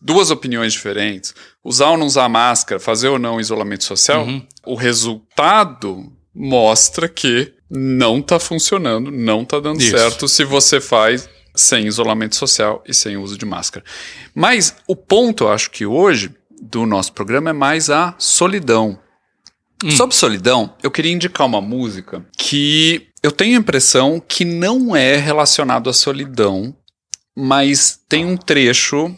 duas 0.07 0.31
opiniões 0.31 0.73
diferentes, 0.73 1.35
usar 1.65 1.91
ou 1.91 1.97
não 1.99 2.07
usar 2.07 2.29
máscara, 2.29 2.79
fazer 2.81 3.09
ou 3.09 3.19
não 3.19 3.41
isolamento 3.41 3.83
social, 3.83 4.25
Uhum. 4.25 4.47
o 4.65 4.75
resultado 4.77 6.13
mostra 6.35 7.09
que 7.09 7.53
não 7.69 8.23
tá 8.23 8.39
funcionando, 8.39 9.11
não 9.11 9.45
tá 9.45 9.59
dando 9.59 9.81
Isso. 9.81 9.91
certo 9.91 10.29
se 10.29 10.45
você 10.45 10.81
faz 10.81 11.29
sem 11.55 11.87
isolamento 11.87 12.37
social 12.37 12.85
e 12.87 12.95
sem 12.95 13.17
uso 13.17 13.37
de 13.37 13.45
máscara. 13.45 13.85
Mas 14.35 14.77
o 14.87 14.95
ponto, 14.95 15.45
eu 15.45 15.49
acho 15.53 15.71
que 15.71 15.85
hoje, 15.85 16.31
do 16.63 16.87
nosso 16.87 17.13
programa 17.13 17.51
é 17.51 17.53
mais 17.53 17.91
a 17.91 18.15
solidão. 18.19 18.99
Sobre 19.97 20.15
solidão, 20.15 20.75
eu 20.83 20.91
queria 20.91 21.13
indicar 21.13 21.47
uma 21.47 21.61
música 21.61 22.25
que 22.39 23.09
eu 23.23 23.33
tenho 23.33 23.57
a 23.57 23.61
impressão 23.61 24.21
que 24.27 24.45
não 24.45 24.95
é 24.95 25.17
relacionado 25.17 25.91
à 25.91 25.93
solidão, 25.93 26.75
mas 27.37 27.99
tem 28.09 28.25
um 28.25 28.37
trecho, 28.37 29.15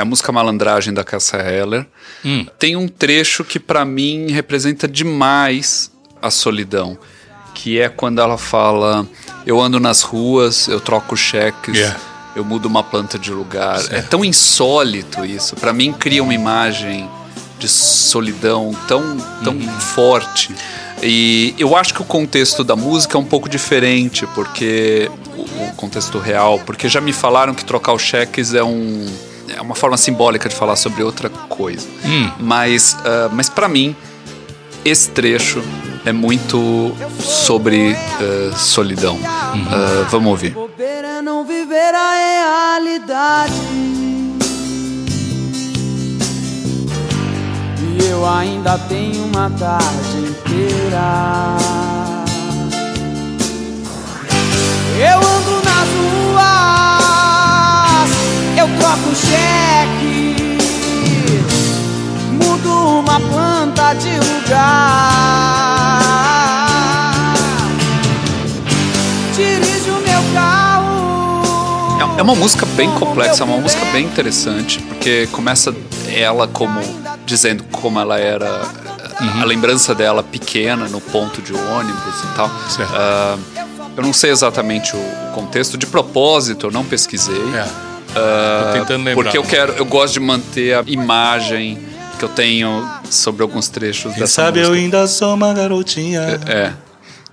é 0.00 0.02
a 0.02 0.04
música 0.04 0.32
Malandragem 0.32 0.92
da 0.92 1.04
Cassia 1.04 1.38
Heller, 1.38 1.86
Hum. 2.24 2.46
tem 2.58 2.74
um 2.76 2.88
trecho 2.88 3.44
que 3.44 3.58
pra 3.60 3.84
mim 3.84 4.30
representa 4.30 4.88
demais 4.88 5.90
a 6.20 6.30
solidão, 6.30 6.98
que 7.54 7.78
é 7.80 7.88
quando 7.88 8.20
ela 8.20 8.36
fala: 8.38 9.06
eu 9.46 9.60
ando 9.60 9.78
nas 9.78 10.02
ruas, 10.02 10.66
eu 10.68 10.80
troco 10.80 11.16
cheques, 11.16 11.76
Yeah. 11.76 11.98
eu 12.36 12.44
mudo 12.44 12.66
uma 12.66 12.82
planta 12.82 13.18
de 13.18 13.30
lugar. 13.30 13.80
É 13.90 14.02
tão 14.02 14.24
insólito 14.24 15.24
isso. 15.24 15.54
Pra 15.56 15.72
mim 15.72 15.92
cria 15.92 16.22
uma 16.22 16.34
imagem 16.34 17.08
de 17.58 17.68
solidão 17.68 18.74
tão, 18.88 19.16
tão 19.44 19.52
Uhum. 19.54 19.80
forte. 19.80 20.54
E 21.02 21.54
eu 21.58 21.74
acho 21.76 21.94
que 21.94 22.02
o 22.02 22.04
contexto 22.04 22.62
da 22.62 22.76
música 22.76 23.16
é 23.16 23.20
um 23.20 23.24
pouco 23.24 23.48
diferente, 23.48 24.26
porque 24.34 25.10
o, 25.36 25.64
o 25.70 25.72
contexto 25.74 26.18
real, 26.18 26.58
porque 26.60 26.88
já 26.88 27.00
me 27.00 27.12
falaram 27.12 27.54
que 27.54 27.64
trocar 27.64 27.92
os 27.94 28.02
cheques 28.02 28.52
é 28.54 28.62
um 28.62 29.06
é 29.56 29.60
uma 29.60 29.74
forma 29.74 29.96
simbólica 29.96 30.48
de 30.48 30.54
falar 30.54 30.76
sobre 30.76 31.02
outra 31.02 31.28
coisa. 31.28 31.86
Hum. 32.04 32.30
Mas, 32.38 32.96
ah, 33.04 33.28
mas 33.32 33.48
para 33.48 33.68
mim 33.68 33.94
esse 34.84 35.10
trecho 35.10 35.62
é 36.04 36.12
muito 36.12 36.94
sobre 37.20 37.94
ah, 37.94 38.56
solidão. 38.56 39.18
Ah, 39.24 40.06
vamos 40.10 40.30
ouvir. 40.30 40.50
Bobeira 40.50 41.20
não 41.22 41.44
viver 41.44 41.94
a 41.94 42.76
realidade. 42.78 43.54
E 47.82 48.04
eu 48.08 48.26
ainda 48.26 48.78
tenho 48.78 49.24
uma 49.24 49.50
tarde 49.50 50.16
inteira. 50.18 51.99
Troco 58.90 59.14
cheque, 59.14 60.34
mudo 62.32 62.98
uma 62.98 63.20
planta 63.20 63.92
de 63.94 64.10
lugar. 64.18 65.20
Dirijo 69.36 69.92
meu 69.92 70.20
carro. 70.34 72.18
É 72.18 72.22
uma 72.22 72.34
música 72.34 72.66
bem 72.66 72.90
complexa, 72.98 73.44
é 73.44 73.46
uma 73.46 73.58
música 73.58 73.84
bem 73.92 74.06
interessante, 74.06 74.80
porque 74.80 75.28
começa 75.28 75.72
ela 76.08 76.48
como 76.48 76.80
dizendo 77.24 77.62
como 77.70 78.00
ela 78.00 78.18
era 78.18 78.62
a 79.40 79.44
lembrança 79.44 79.94
dela 79.94 80.24
pequena 80.24 80.88
no 80.88 81.00
ponto 81.00 81.40
de 81.40 81.54
ônibus 81.54 82.24
e 82.24 82.34
tal. 82.34 82.50
Ah, 82.92 83.38
eu 83.96 84.02
não 84.02 84.12
sei 84.12 84.30
exatamente 84.32 84.96
o 84.96 85.32
contexto, 85.32 85.78
de 85.78 85.86
propósito 85.86 86.66
eu 86.66 86.72
não 86.72 86.84
pesquisei. 86.84 87.54
É. 87.54 87.89
Ah, 88.14 88.72
Tô 88.72 88.78
tentando 88.80 89.04
lembrar. 89.04 89.22
Porque 89.24 89.38
eu 89.38 89.42
quero, 89.42 89.72
eu 89.74 89.84
gosto 89.84 90.14
de 90.14 90.20
manter 90.20 90.74
a 90.74 90.82
imagem 90.86 91.78
que 92.18 92.24
eu 92.24 92.28
tenho 92.28 92.88
sobre 93.10 93.42
alguns 93.42 93.68
trechos 93.68 94.12
Quem 94.12 94.20
dessa 94.20 94.42
sabe 94.42 94.58
música. 94.60 94.76
eu 94.76 94.82
ainda 94.82 95.06
sou 95.06 95.34
uma 95.34 95.54
garotinha. 95.54 96.20
É, 96.46 96.72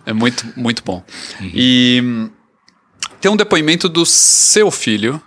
é 0.06 0.14
muito, 0.14 0.46
muito 0.56 0.84
bom. 0.84 1.04
E 1.42 2.02
hum, 2.04 2.30
tem 3.20 3.30
um 3.32 3.36
depoimento 3.36 3.90
do 3.90 4.06
seu 4.06 4.72
filho 4.72 5.22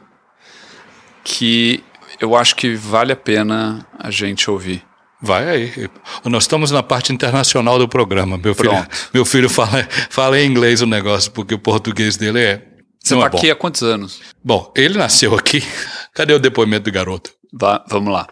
que 1.22 1.82
eu 2.20 2.34
acho 2.36 2.56
que 2.56 2.74
vale 2.74 3.12
a 3.12 3.16
pena 3.16 3.84
a 3.98 4.10
gente 4.10 4.50
ouvir. 4.50 4.82
Vai 5.22 5.48
aí. 5.50 5.90
Nós 6.24 6.44
estamos 6.44 6.70
na 6.70 6.82
parte 6.82 7.12
internacional 7.12 7.78
do 7.78 7.86
programa. 7.86 8.38
Meu 8.38 8.54
filho, 8.54 8.70
Pronto. 8.70 8.88
meu 9.12 9.24
filho 9.26 9.50
fala, 9.50 9.86
fala 10.08 10.40
em 10.40 10.46
inglês 10.48 10.80
o 10.80 10.86
negócio, 10.86 11.30
porque 11.32 11.54
o 11.54 11.58
português 11.58 12.16
dele 12.16 12.40
é. 12.40 12.69
Você 13.02 13.14
não 13.14 13.20
tá 13.22 13.26
é 13.26 13.30
bom. 13.30 13.38
aqui 13.38 13.50
há 13.50 13.54
quantos 13.54 13.82
anos? 13.82 14.20
Bom, 14.44 14.72
ele 14.76 14.98
nasceu 14.98 15.34
aqui. 15.34 15.62
Cadê 16.14 16.34
o 16.34 16.38
depoimento 16.38 16.84
do 16.84 16.92
garoto? 16.92 17.32
Vá, 17.52 17.84
vamos 17.88 18.12
lá. 18.12 18.28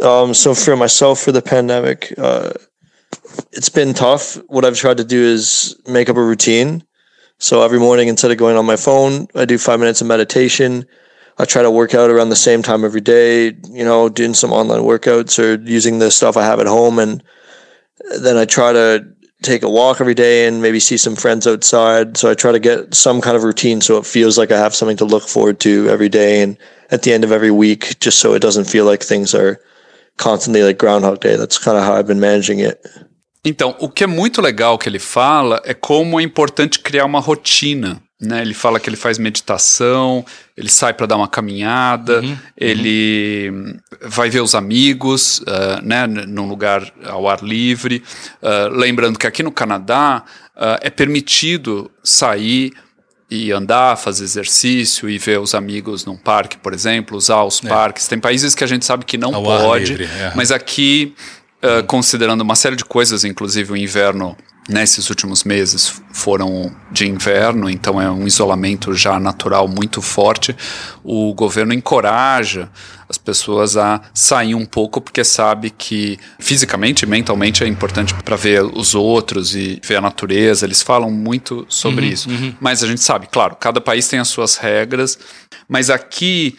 Um, 0.00 0.32
so 0.32 0.54
for 0.54 0.76
myself, 0.76 1.22
for 1.24 1.32
the 1.32 1.42
pandemic, 1.42 2.14
uh, 2.18 2.52
it's 3.52 3.68
been 3.68 3.92
tough. 3.92 4.40
What 4.48 4.64
I've 4.64 4.78
tried 4.78 4.96
to 4.98 5.04
do 5.04 5.16
is 5.16 5.76
make 5.86 6.08
up 6.08 6.16
a 6.16 6.22
routine. 6.22 6.82
So 7.38 7.62
every 7.62 7.78
morning, 7.78 8.08
instead 8.08 8.30
of 8.30 8.36
going 8.38 8.56
on 8.56 8.64
my 8.64 8.76
phone, 8.76 9.26
I 9.34 9.44
do 9.44 9.58
five 9.58 9.78
minutes 9.80 10.00
of 10.00 10.06
meditation. 10.06 10.86
I 11.38 11.44
try 11.44 11.62
to 11.62 11.70
work 11.70 11.94
out 11.94 12.10
around 12.10 12.30
the 12.30 12.36
same 12.36 12.62
time 12.62 12.84
every 12.84 13.00
day. 13.00 13.52
You 13.70 13.84
know, 13.84 14.08
doing 14.08 14.34
some 14.34 14.52
online 14.52 14.80
workouts 14.82 15.38
or 15.38 15.60
using 15.62 15.98
the 15.98 16.10
stuff 16.10 16.36
I 16.36 16.44
have 16.44 16.58
at 16.60 16.66
home, 16.66 16.98
and 16.98 17.22
then 18.20 18.36
I 18.36 18.44
try 18.44 18.72
to 18.72 19.06
take 19.42 19.62
a 19.62 19.68
walk 19.68 20.00
every 20.00 20.14
day 20.14 20.46
and 20.46 20.60
maybe 20.60 20.80
see 20.80 20.96
some 20.96 21.16
friends 21.16 21.46
outside. 21.46 22.16
So 22.16 22.30
I 22.30 22.34
try 22.34 22.52
to 22.52 22.58
get 22.58 22.94
some 22.94 23.20
kind 23.20 23.36
of 23.36 23.44
routine 23.44 23.80
so 23.80 23.98
it 23.98 24.06
feels 24.06 24.36
like 24.36 24.50
I 24.50 24.58
have 24.58 24.74
something 24.74 24.96
to 24.98 25.04
look 25.04 25.28
forward 25.28 25.60
to 25.60 25.88
every 25.88 26.08
day 26.08 26.42
and 26.42 26.56
at 26.90 27.02
the 27.02 27.12
end 27.12 27.24
of 27.24 27.32
every 27.32 27.50
week, 27.50 28.00
just 28.00 28.18
so 28.18 28.34
it 28.34 28.40
doesn't 28.40 28.64
feel 28.64 28.84
like 28.84 29.02
things 29.02 29.34
are 29.34 29.60
constantly 30.16 30.62
like 30.62 30.78
Groundhog 30.78 31.20
Day. 31.20 31.36
That's 31.36 31.58
kind 31.58 31.76
of 31.76 31.84
how 31.84 31.94
I've 31.94 32.06
been 32.06 32.20
managing 32.20 32.60
it. 32.60 32.80
Então, 33.44 33.76
o 33.78 33.88
que 33.88 34.04
é 34.04 34.06
muito 34.06 34.42
legal 34.42 34.76
que 34.78 34.88
ele 34.88 34.98
fala 34.98 35.62
é 35.64 35.72
como 35.72 36.18
é 36.18 36.22
importante 36.22 36.80
criar 36.80 37.04
uma 37.04 37.20
rotina. 37.20 38.02
Né? 38.20 38.42
Ele 38.42 38.54
fala 38.54 38.80
que 38.80 38.90
ele 38.90 38.96
faz 38.96 39.16
meditação, 39.16 40.24
ele 40.56 40.68
sai 40.68 40.92
para 40.92 41.06
dar 41.06 41.16
uma 41.16 41.28
caminhada, 41.28 42.20
ele 42.56 43.48
hum, 43.52 43.78
vai 44.02 44.28
ver 44.28 44.40
os 44.40 44.56
amigos, 44.56 45.38
uh, 45.40 45.80
né, 45.84 46.06
num 46.06 46.48
lugar 46.48 46.92
ao 47.04 47.28
ar 47.28 47.42
livre. 47.42 48.02
Uh, 48.42 48.74
lembrando 48.74 49.18
que 49.18 49.26
aqui 49.26 49.42
no 49.42 49.52
Canadá 49.52 50.24
uh, 50.56 50.78
é 50.80 50.90
permitido 50.90 51.88
sair 52.02 52.72
e 53.30 53.52
andar, 53.52 53.96
fazer 53.96 54.24
exercício 54.24 55.08
e 55.08 55.18
ver 55.18 55.38
os 55.38 55.54
amigos 55.54 56.04
num 56.06 56.16
parque, 56.16 56.56
por 56.56 56.72
exemplo, 56.72 57.16
usar 57.16 57.44
os 57.44 57.60
parques. 57.60 58.08
Tem 58.08 58.18
países 58.18 58.54
que 58.54 58.64
a 58.64 58.66
gente 58.66 58.84
sabe 58.84 59.04
que 59.04 59.18
não 59.18 59.34
Ao 59.34 59.42
pode, 59.42 59.92
livre, 59.92 60.04
é. 60.04 60.32
mas 60.34 60.50
aqui, 60.50 61.14
uh, 61.62 61.86
considerando 61.86 62.42
uma 62.42 62.54
série 62.54 62.76
de 62.76 62.84
coisas, 62.84 63.24
inclusive 63.24 63.72
o 63.72 63.76
inverno, 63.76 64.36
nesses 64.68 65.08
últimos 65.08 65.44
meses 65.44 66.02
foram 66.12 66.70
de 66.92 67.08
inverno, 67.08 67.70
então 67.70 68.00
é 68.00 68.10
um 68.10 68.26
isolamento 68.26 68.92
já 68.92 69.18
natural 69.18 69.66
muito 69.66 70.02
forte. 70.02 70.54
O 71.02 71.32
governo 71.32 71.72
encoraja 71.72 72.70
as 73.08 73.16
pessoas 73.16 73.78
a 73.78 74.02
sair 74.12 74.54
um 74.54 74.66
pouco 74.66 75.00
porque 75.00 75.24
sabe 75.24 75.70
que 75.70 76.18
fisicamente 76.38 77.04
e 77.04 77.06
mentalmente 77.06 77.64
é 77.64 77.66
importante 77.66 78.12
para 78.22 78.36
ver 78.36 78.62
os 78.62 78.94
outros 78.94 79.56
e 79.56 79.80
ver 79.82 79.96
a 79.96 80.00
natureza. 80.02 80.66
Eles 80.66 80.82
falam 80.82 81.10
muito 81.10 81.64
sobre 81.70 82.06
isso. 82.06 82.28
Mas 82.60 82.82
a 82.82 82.86
gente 82.86 83.00
sabe, 83.00 83.26
claro, 83.32 83.56
cada 83.56 83.80
país 83.80 84.06
tem 84.06 84.18
as 84.18 84.28
suas 84.28 84.56
regras, 84.56 85.18
mas 85.66 85.88
aqui 85.88 86.58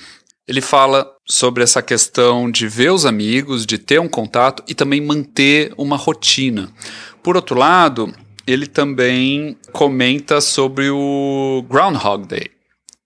ele 0.49 0.61
fala 0.61 1.07
sobre 1.27 1.61
essa 1.63 1.79
questão 1.79 2.49
de 2.49 2.67
ver 2.67 2.91
os 2.91 3.05
amigos, 3.05 3.67
de 3.67 3.77
ter 3.77 4.01
um 4.01 4.07
contato 4.09 4.63
e 4.67 4.73
também 4.73 4.99
manter 4.99 5.71
uma 5.77 5.95
rotina. 5.95 6.71
Por 7.21 7.35
outro 7.35 7.55
lado, 7.55 8.11
ele 8.47 8.65
também 8.65 9.55
comenta 9.71 10.41
sobre 10.41 10.89
o 10.89 11.63
Groundhog 11.69 12.27
Day, 12.27 12.49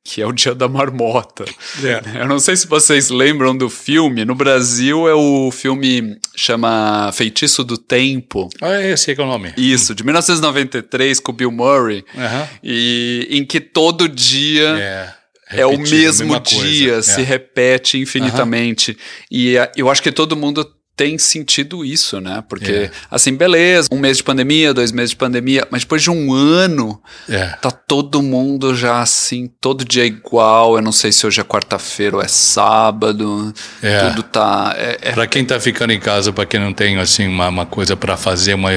que 0.06 0.22
é 0.22 0.26
o 0.26 0.32
dia 0.32 0.56
da 0.56 0.70
marmota. 0.70 1.44
É. 1.84 2.22
Eu 2.22 2.30
não 2.30 2.40
sei 2.40 2.56
se 2.56 2.66
vocês 2.66 3.10
lembram 3.10 3.54
do 3.58 3.70
filme. 3.70 4.24
No 4.24 4.36
Brasil 4.36 5.06
é 5.10 5.14
o 5.14 5.52
filme 5.52 6.18
chama 6.38 7.12
Feitiço 7.12 7.62
do 7.62 7.78
Tempo. 7.78 8.48
Ah, 8.62 8.82
esse 8.82 9.12
é 9.12 9.16
que 9.16 9.20
é 9.20 9.24
o 9.24 9.28
nome. 9.28 9.54
Isso, 9.58 9.94
de 9.94 10.02
1993 10.06 11.20
com 11.20 11.34
o 11.34 11.36
Bill 11.36 11.52
Murray. 11.52 12.06
Aham. 12.18 12.48
E 12.64 13.28
em 13.30 13.44
que 13.44 13.60
todo 13.60 14.08
dia 14.08 14.78
É, 14.78 15.23
é 15.56 15.66
o 15.66 15.78
mesmo 15.78 16.26
mesma 16.28 16.40
coisa. 16.42 16.66
dia, 16.68 16.94
É. 16.96 17.02
se 17.02 17.22
repete 17.22 17.98
infinitamente. 18.00 18.98
E 19.32 19.58
eh, 19.58 19.72
eu 19.76 19.90
acho 19.90 20.02
que 20.02 20.12
todo 20.12 20.36
mundo 20.36 20.66
tem 20.96 21.18
sentido 21.18 21.84
isso, 21.84 22.22
né? 22.22 22.44
Porque, 22.48 22.72
É. 22.72 22.92
assim, 23.10 23.34
beleza, 23.36 23.88
um 23.92 23.98
mês 23.98 24.18
de 24.18 24.24
pandemia, 24.24 24.76
dois 24.76 24.92
meses 24.92 25.10
de 25.10 25.16
pandemia, 25.16 25.68
mas 25.72 25.82
depois 25.82 26.04
de 26.04 26.12
um 26.12 26.32
ano, 26.32 27.02
É. 27.28 27.48
tá 27.60 27.72
todo 27.72 28.22
mundo 28.22 28.76
já 28.76 29.02
assim, 29.02 29.50
todo 29.60 29.84
dia 29.84 30.06
igual. 30.06 30.76
Eu 30.76 30.84
não 30.84 30.92
sei 30.92 31.12
se 31.12 31.26
hoje 31.26 31.42
é 31.42 31.44
quarta-feira 31.44 32.18
ou 32.18 32.22
é 32.22 32.28
sábado. 32.28 33.52
É. 33.82 34.10
Tudo 34.10 34.22
tá. 34.24 34.76
É, 34.78 35.00
é- 35.02 35.12
Para 35.14 35.26
quem 35.26 35.44
tá 35.44 35.60
ficando 35.60 35.92
em 35.94 36.00
casa, 36.00 36.32
para 36.32 36.46
quem 36.46 36.60
não 36.60 36.72
tem 36.74 36.98
assim 37.00 37.28
uma, 37.28 37.48
uma 37.50 37.66
coisa 37.66 37.96
para 37.96 38.16
fazer, 38.16 38.54
uma, 38.54 38.70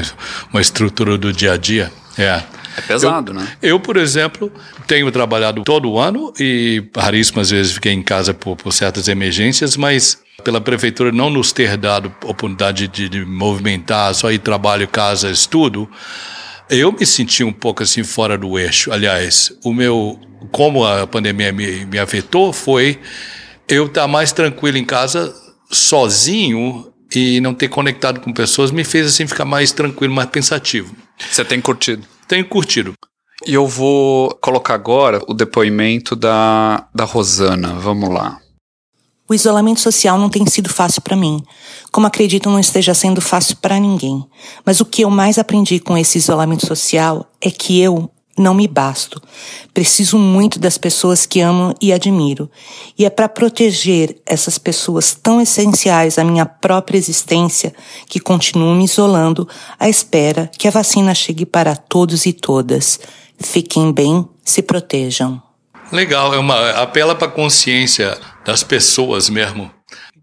uma 0.51 0.61
estrutura 0.63 1.19
do 1.19 1.33
dia 1.35 1.53
a 1.53 1.57
dia, 1.59 1.93
é. 2.19 2.43
é 2.77 2.81
pesado, 2.81 3.33
né? 3.33 3.47
Eu, 3.63 3.79
por 3.79 3.97
exemplo, 3.97 4.51
tenho 4.87 5.11
trabalhado 5.11 5.63
todo 5.63 5.99
ano 5.99 6.33
e 6.39 6.83
raríssimas 6.97 7.51
vezes 7.51 7.73
fiquei 7.73 7.93
em 7.93 8.03
casa 8.03 8.33
por, 8.33 8.57
por 8.57 8.73
certas 8.73 9.09
emergências, 9.09 9.77
mas 9.77 10.19
pela 10.43 10.61
prefeitura 10.61 11.13
não 11.13 11.31
nos 11.31 11.53
ter 11.53 11.77
dado 11.77 12.09
oportunidade 12.23 12.89
de, 12.89 13.09
de 13.09 13.25
movimentar, 13.25 14.15
só 14.15 14.31
ir 14.31 14.39
trabalho, 14.39 14.87
casa, 14.89 15.31
estudo, 15.31 15.89
eu 16.69 16.93
me 16.93 17.07
senti 17.07 17.45
um 17.45 17.53
pouco 17.53 17.83
assim 17.83 18.03
fora 18.03 18.37
do 18.37 18.59
eixo. 18.59 18.93
Aliás, 18.93 19.53
o 19.65 19.73
meu, 19.73 20.19
como 20.51 20.85
a 20.85 21.07
pandemia 21.07 21.53
me, 21.53 21.85
me 21.85 21.99
afetou, 21.99 22.53
foi 22.53 22.99
eu 23.69 23.87
estar 23.87 24.07
mais 24.07 24.33
tranquilo 24.33 24.77
em 24.77 24.85
casa, 24.85 25.35
sozinho 25.71 26.93
e 27.15 27.41
não 27.41 27.55
ter 27.55 27.69
conectado 27.69 28.21
com 28.21 28.33
pessoas, 28.33 28.71
me 28.71 28.85
fez 28.85 29.07
assim 29.07 29.27
ficar 29.27 29.45
mais 29.45 29.73
tranquilo, 29.73 30.15
mais 30.15 30.29
pensativo. 30.29 30.95
Você 31.19 31.45
tem 31.45 31.61
curtido. 31.61 32.07
Tenho 32.29 32.49
curtido. 32.49 32.95
E 33.47 33.55
eu 33.55 33.67
vou 33.67 34.35
colocar 34.41 34.75
agora 34.75 35.23
o 35.29 35.35
depoimento 35.35 36.17
da, 36.17 36.89
da 36.95 37.05
Rosana. 37.05 37.75
Vamos 37.75 38.09
lá. 38.09 38.41
O 39.29 39.35
isolamento 39.35 39.81
social 39.81 40.19
não 40.19 40.31
tem 40.31 40.47
sido 40.47 40.69
fácil 40.69 41.03
para 41.03 41.17
mim, 41.17 41.43
como 41.91 42.07
acredito 42.07 42.49
não 42.49 42.61
esteja 42.61 42.95
sendo 42.95 43.21
fácil 43.21 43.57
para 43.57 43.81
ninguém. 43.81 44.25
Mas 44.65 44.81
o 44.81 44.85
que 44.85 45.03
eu 45.03 45.11
mais 45.11 45.37
aprendi 45.37 45.81
com 45.81 45.99
esse 45.99 46.17
isolamento 46.17 46.65
social 46.65 47.29
é 47.41 47.51
que 47.51 47.81
eu 47.81 48.09
não 48.39 48.55
me 48.55 48.69
basto. 48.69 49.21
Preciso 49.73 50.19
muito 50.19 50.59
das 50.59 50.77
pessoas 50.77 51.27
que 51.27 51.41
amo 51.41 51.75
e 51.81 51.93
admiro. 51.93 52.51
E 52.99 53.05
é 53.05 53.11
para 53.11 53.29
proteger 53.29 54.17
essas 54.27 54.59
pessoas 54.59 55.15
tão 55.15 55.41
essenciais 55.41 56.19
à 56.19 56.25
minha 56.25 56.47
própria 56.47 56.99
existência 56.99 57.75
que 58.07 58.21
continuo 58.21 58.75
me 58.75 58.85
isolando 58.85 59.49
à 59.79 59.89
espera 59.89 60.51
que 60.59 60.69
a 60.69 60.71
vacina 60.71 61.15
chegue 61.15 61.47
para 61.47 61.75
todos 61.77 62.27
e 62.27 62.33
todas. 62.33 63.01
Fiquem 63.39 63.93
bem, 63.93 64.27
se 64.45 64.63
protejam. 64.63 65.43
Legal, 65.93 66.35
é 66.35 66.39
uma 66.39 66.71
apela 66.71 67.15
para 67.15 67.29
a 67.29 67.31
consciência 67.31 68.19
das 68.45 68.63
pessoas 68.63 69.29
mesmo. 69.29 69.76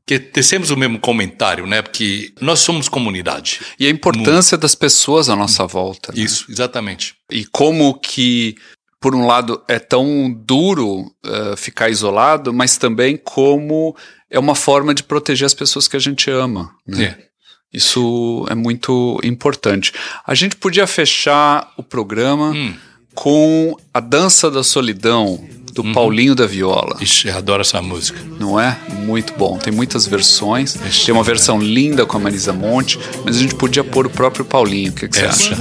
Que 0.06 0.20
tecemos 0.20 0.70
o 0.70 0.76
mesmo 0.78 1.00
comentário, 1.00 1.66
né? 1.66 1.82
Porque 1.82 2.34
nós 2.42 2.60
somos 2.60 2.89
comunidade. 2.89 3.62
E 3.80 3.88
a 3.88 3.89
importância 3.89 4.58
das 4.58 4.76
pessoas 4.76 5.30
à 5.30 5.36
nossa 5.36 5.66
volta. 5.66 6.12
né? 6.13 6.22
Isso, 6.22 6.46
exatamente. 6.50 7.16
E 7.32 7.46
como 7.46 7.98
que, 8.00 8.56
por 9.00 9.16
um 9.16 9.26
lado, 9.26 9.62
é 9.68 9.80
tão 9.80 10.30
duro 10.30 11.06
eh, 11.26 11.56
ficar 11.56 11.89
isolado, 11.89 12.54
mas 12.54 12.76
também 12.78 13.16
como 13.16 13.96
é 14.30 14.38
uma 14.38 14.56
forma 14.56 14.94
de 14.94 15.04
proteger 15.04 15.46
as 15.46 15.54
pessoas 15.54 15.88
que 15.88 15.96
a 15.96 16.00
gente 16.00 16.30
ama. 16.30 16.72
né? 16.86 17.04
É. 17.18 17.34
Isso 17.72 18.46
é 18.50 18.56
muito 18.56 19.20
importante. 19.24 19.94
A 20.28 20.36
gente 20.36 20.56
podia 20.58 20.86
fechar 20.86 21.72
o 21.78 21.82
programa 21.82 22.52
Hum. 22.52 22.76
com 23.16 23.76
a 23.94 24.00
Dança 24.00 24.52
da 24.52 24.63
Solidão, 24.63 25.44
do 25.74 25.82
Uhum. 25.82 25.92
Paulinho 25.92 26.36
da 26.36 26.46
Viola. 26.46 26.98
Ixi, 27.02 27.28
eu 27.30 27.38
adoro 27.38 27.62
essa 27.62 27.82
música. 27.82 28.20
Não 28.40 28.60
é? 28.60 28.78
Muito 29.06 29.34
bom. 29.34 29.58
Tem 29.58 29.74
muitas 29.74 30.06
versões. 30.06 30.76
Tem 31.06 31.14
uma 31.14 31.24
versão 31.24 31.60
linda 31.60 32.06
com 32.06 32.16
a 32.16 32.20
Marisa 32.20 32.54
Monte, 32.54 33.00
mas 33.26 33.38
a 33.38 33.40
gente 33.40 33.56
podia 33.56 33.84
pôr 33.84 34.06
o 34.06 34.10
próprio 34.10 34.46
Paulinho. 34.46 34.92
O 34.92 34.94
que, 34.94 35.08
que 35.08 35.18
você 35.18 35.26
acha? 35.26 35.58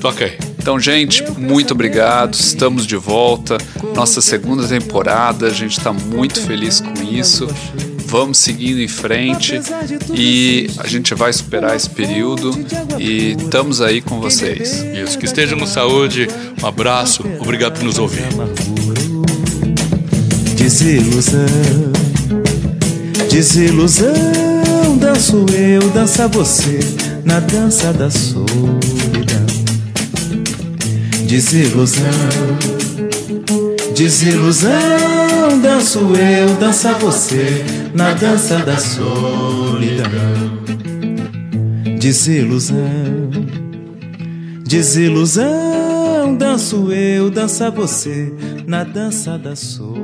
Toca 0.00 0.24
aí. 0.24 0.36
Então, 0.58 0.78
gente, 0.80 1.22
muito 1.38 1.72
obrigado. 1.72 2.34
Estamos 2.34 2.86
de 2.86 2.96
volta. 2.96 3.58
Nossa 3.94 4.20
segunda 4.20 4.66
temporada. 4.66 5.46
A 5.46 5.50
gente 5.50 5.78
está 5.78 5.92
muito 5.92 6.40
feliz 6.40 6.80
com 6.80 7.02
isso. 7.02 7.46
Vamos 8.06 8.38
seguindo 8.38 8.80
em 8.80 8.88
frente 8.88 9.60
e 10.12 10.70
a 10.78 10.86
gente 10.86 11.14
vai 11.14 11.32
superar 11.32 11.74
esse 11.74 11.90
período 11.90 12.52
e 12.98 13.32
estamos 13.32 13.80
aí 13.80 14.00
com 14.00 14.20
vocês. 14.20 14.84
Isso, 14.94 15.18
que 15.18 15.24
estejam 15.24 15.58
com 15.58 15.66
saúde. 15.66 16.28
Um 16.62 16.66
abraço. 16.66 17.24
Obrigado 17.40 17.78
por 17.78 17.84
nos 17.84 17.98
ouvir. 17.98 18.22
Desilusão, 20.56 21.40
desilusão, 23.30 24.96
danço 24.98 25.44
eu, 25.52 25.90
dança 25.90 26.26
você, 26.28 26.78
na 27.24 27.40
dança 27.40 27.92
da 27.92 28.10
solidão. 28.10 29.44
Desilusão, 31.26 32.04
desilusão, 33.94 34.72
danço 35.62 36.00
eu, 36.16 36.56
dança 36.56 36.92
você, 36.94 37.64
na 37.94 38.12
dança 38.12 38.58
da 38.58 38.76
solidão. 38.76 40.10
Desilusão, 41.98 43.30
desilusão, 44.66 46.36
danço 46.36 46.92
eu, 46.92 47.30
dança 47.30 47.70
você, 47.70 48.32
na 48.66 48.82
dança 48.82 49.38
da 49.38 49.54
solidão. 49.54 50.03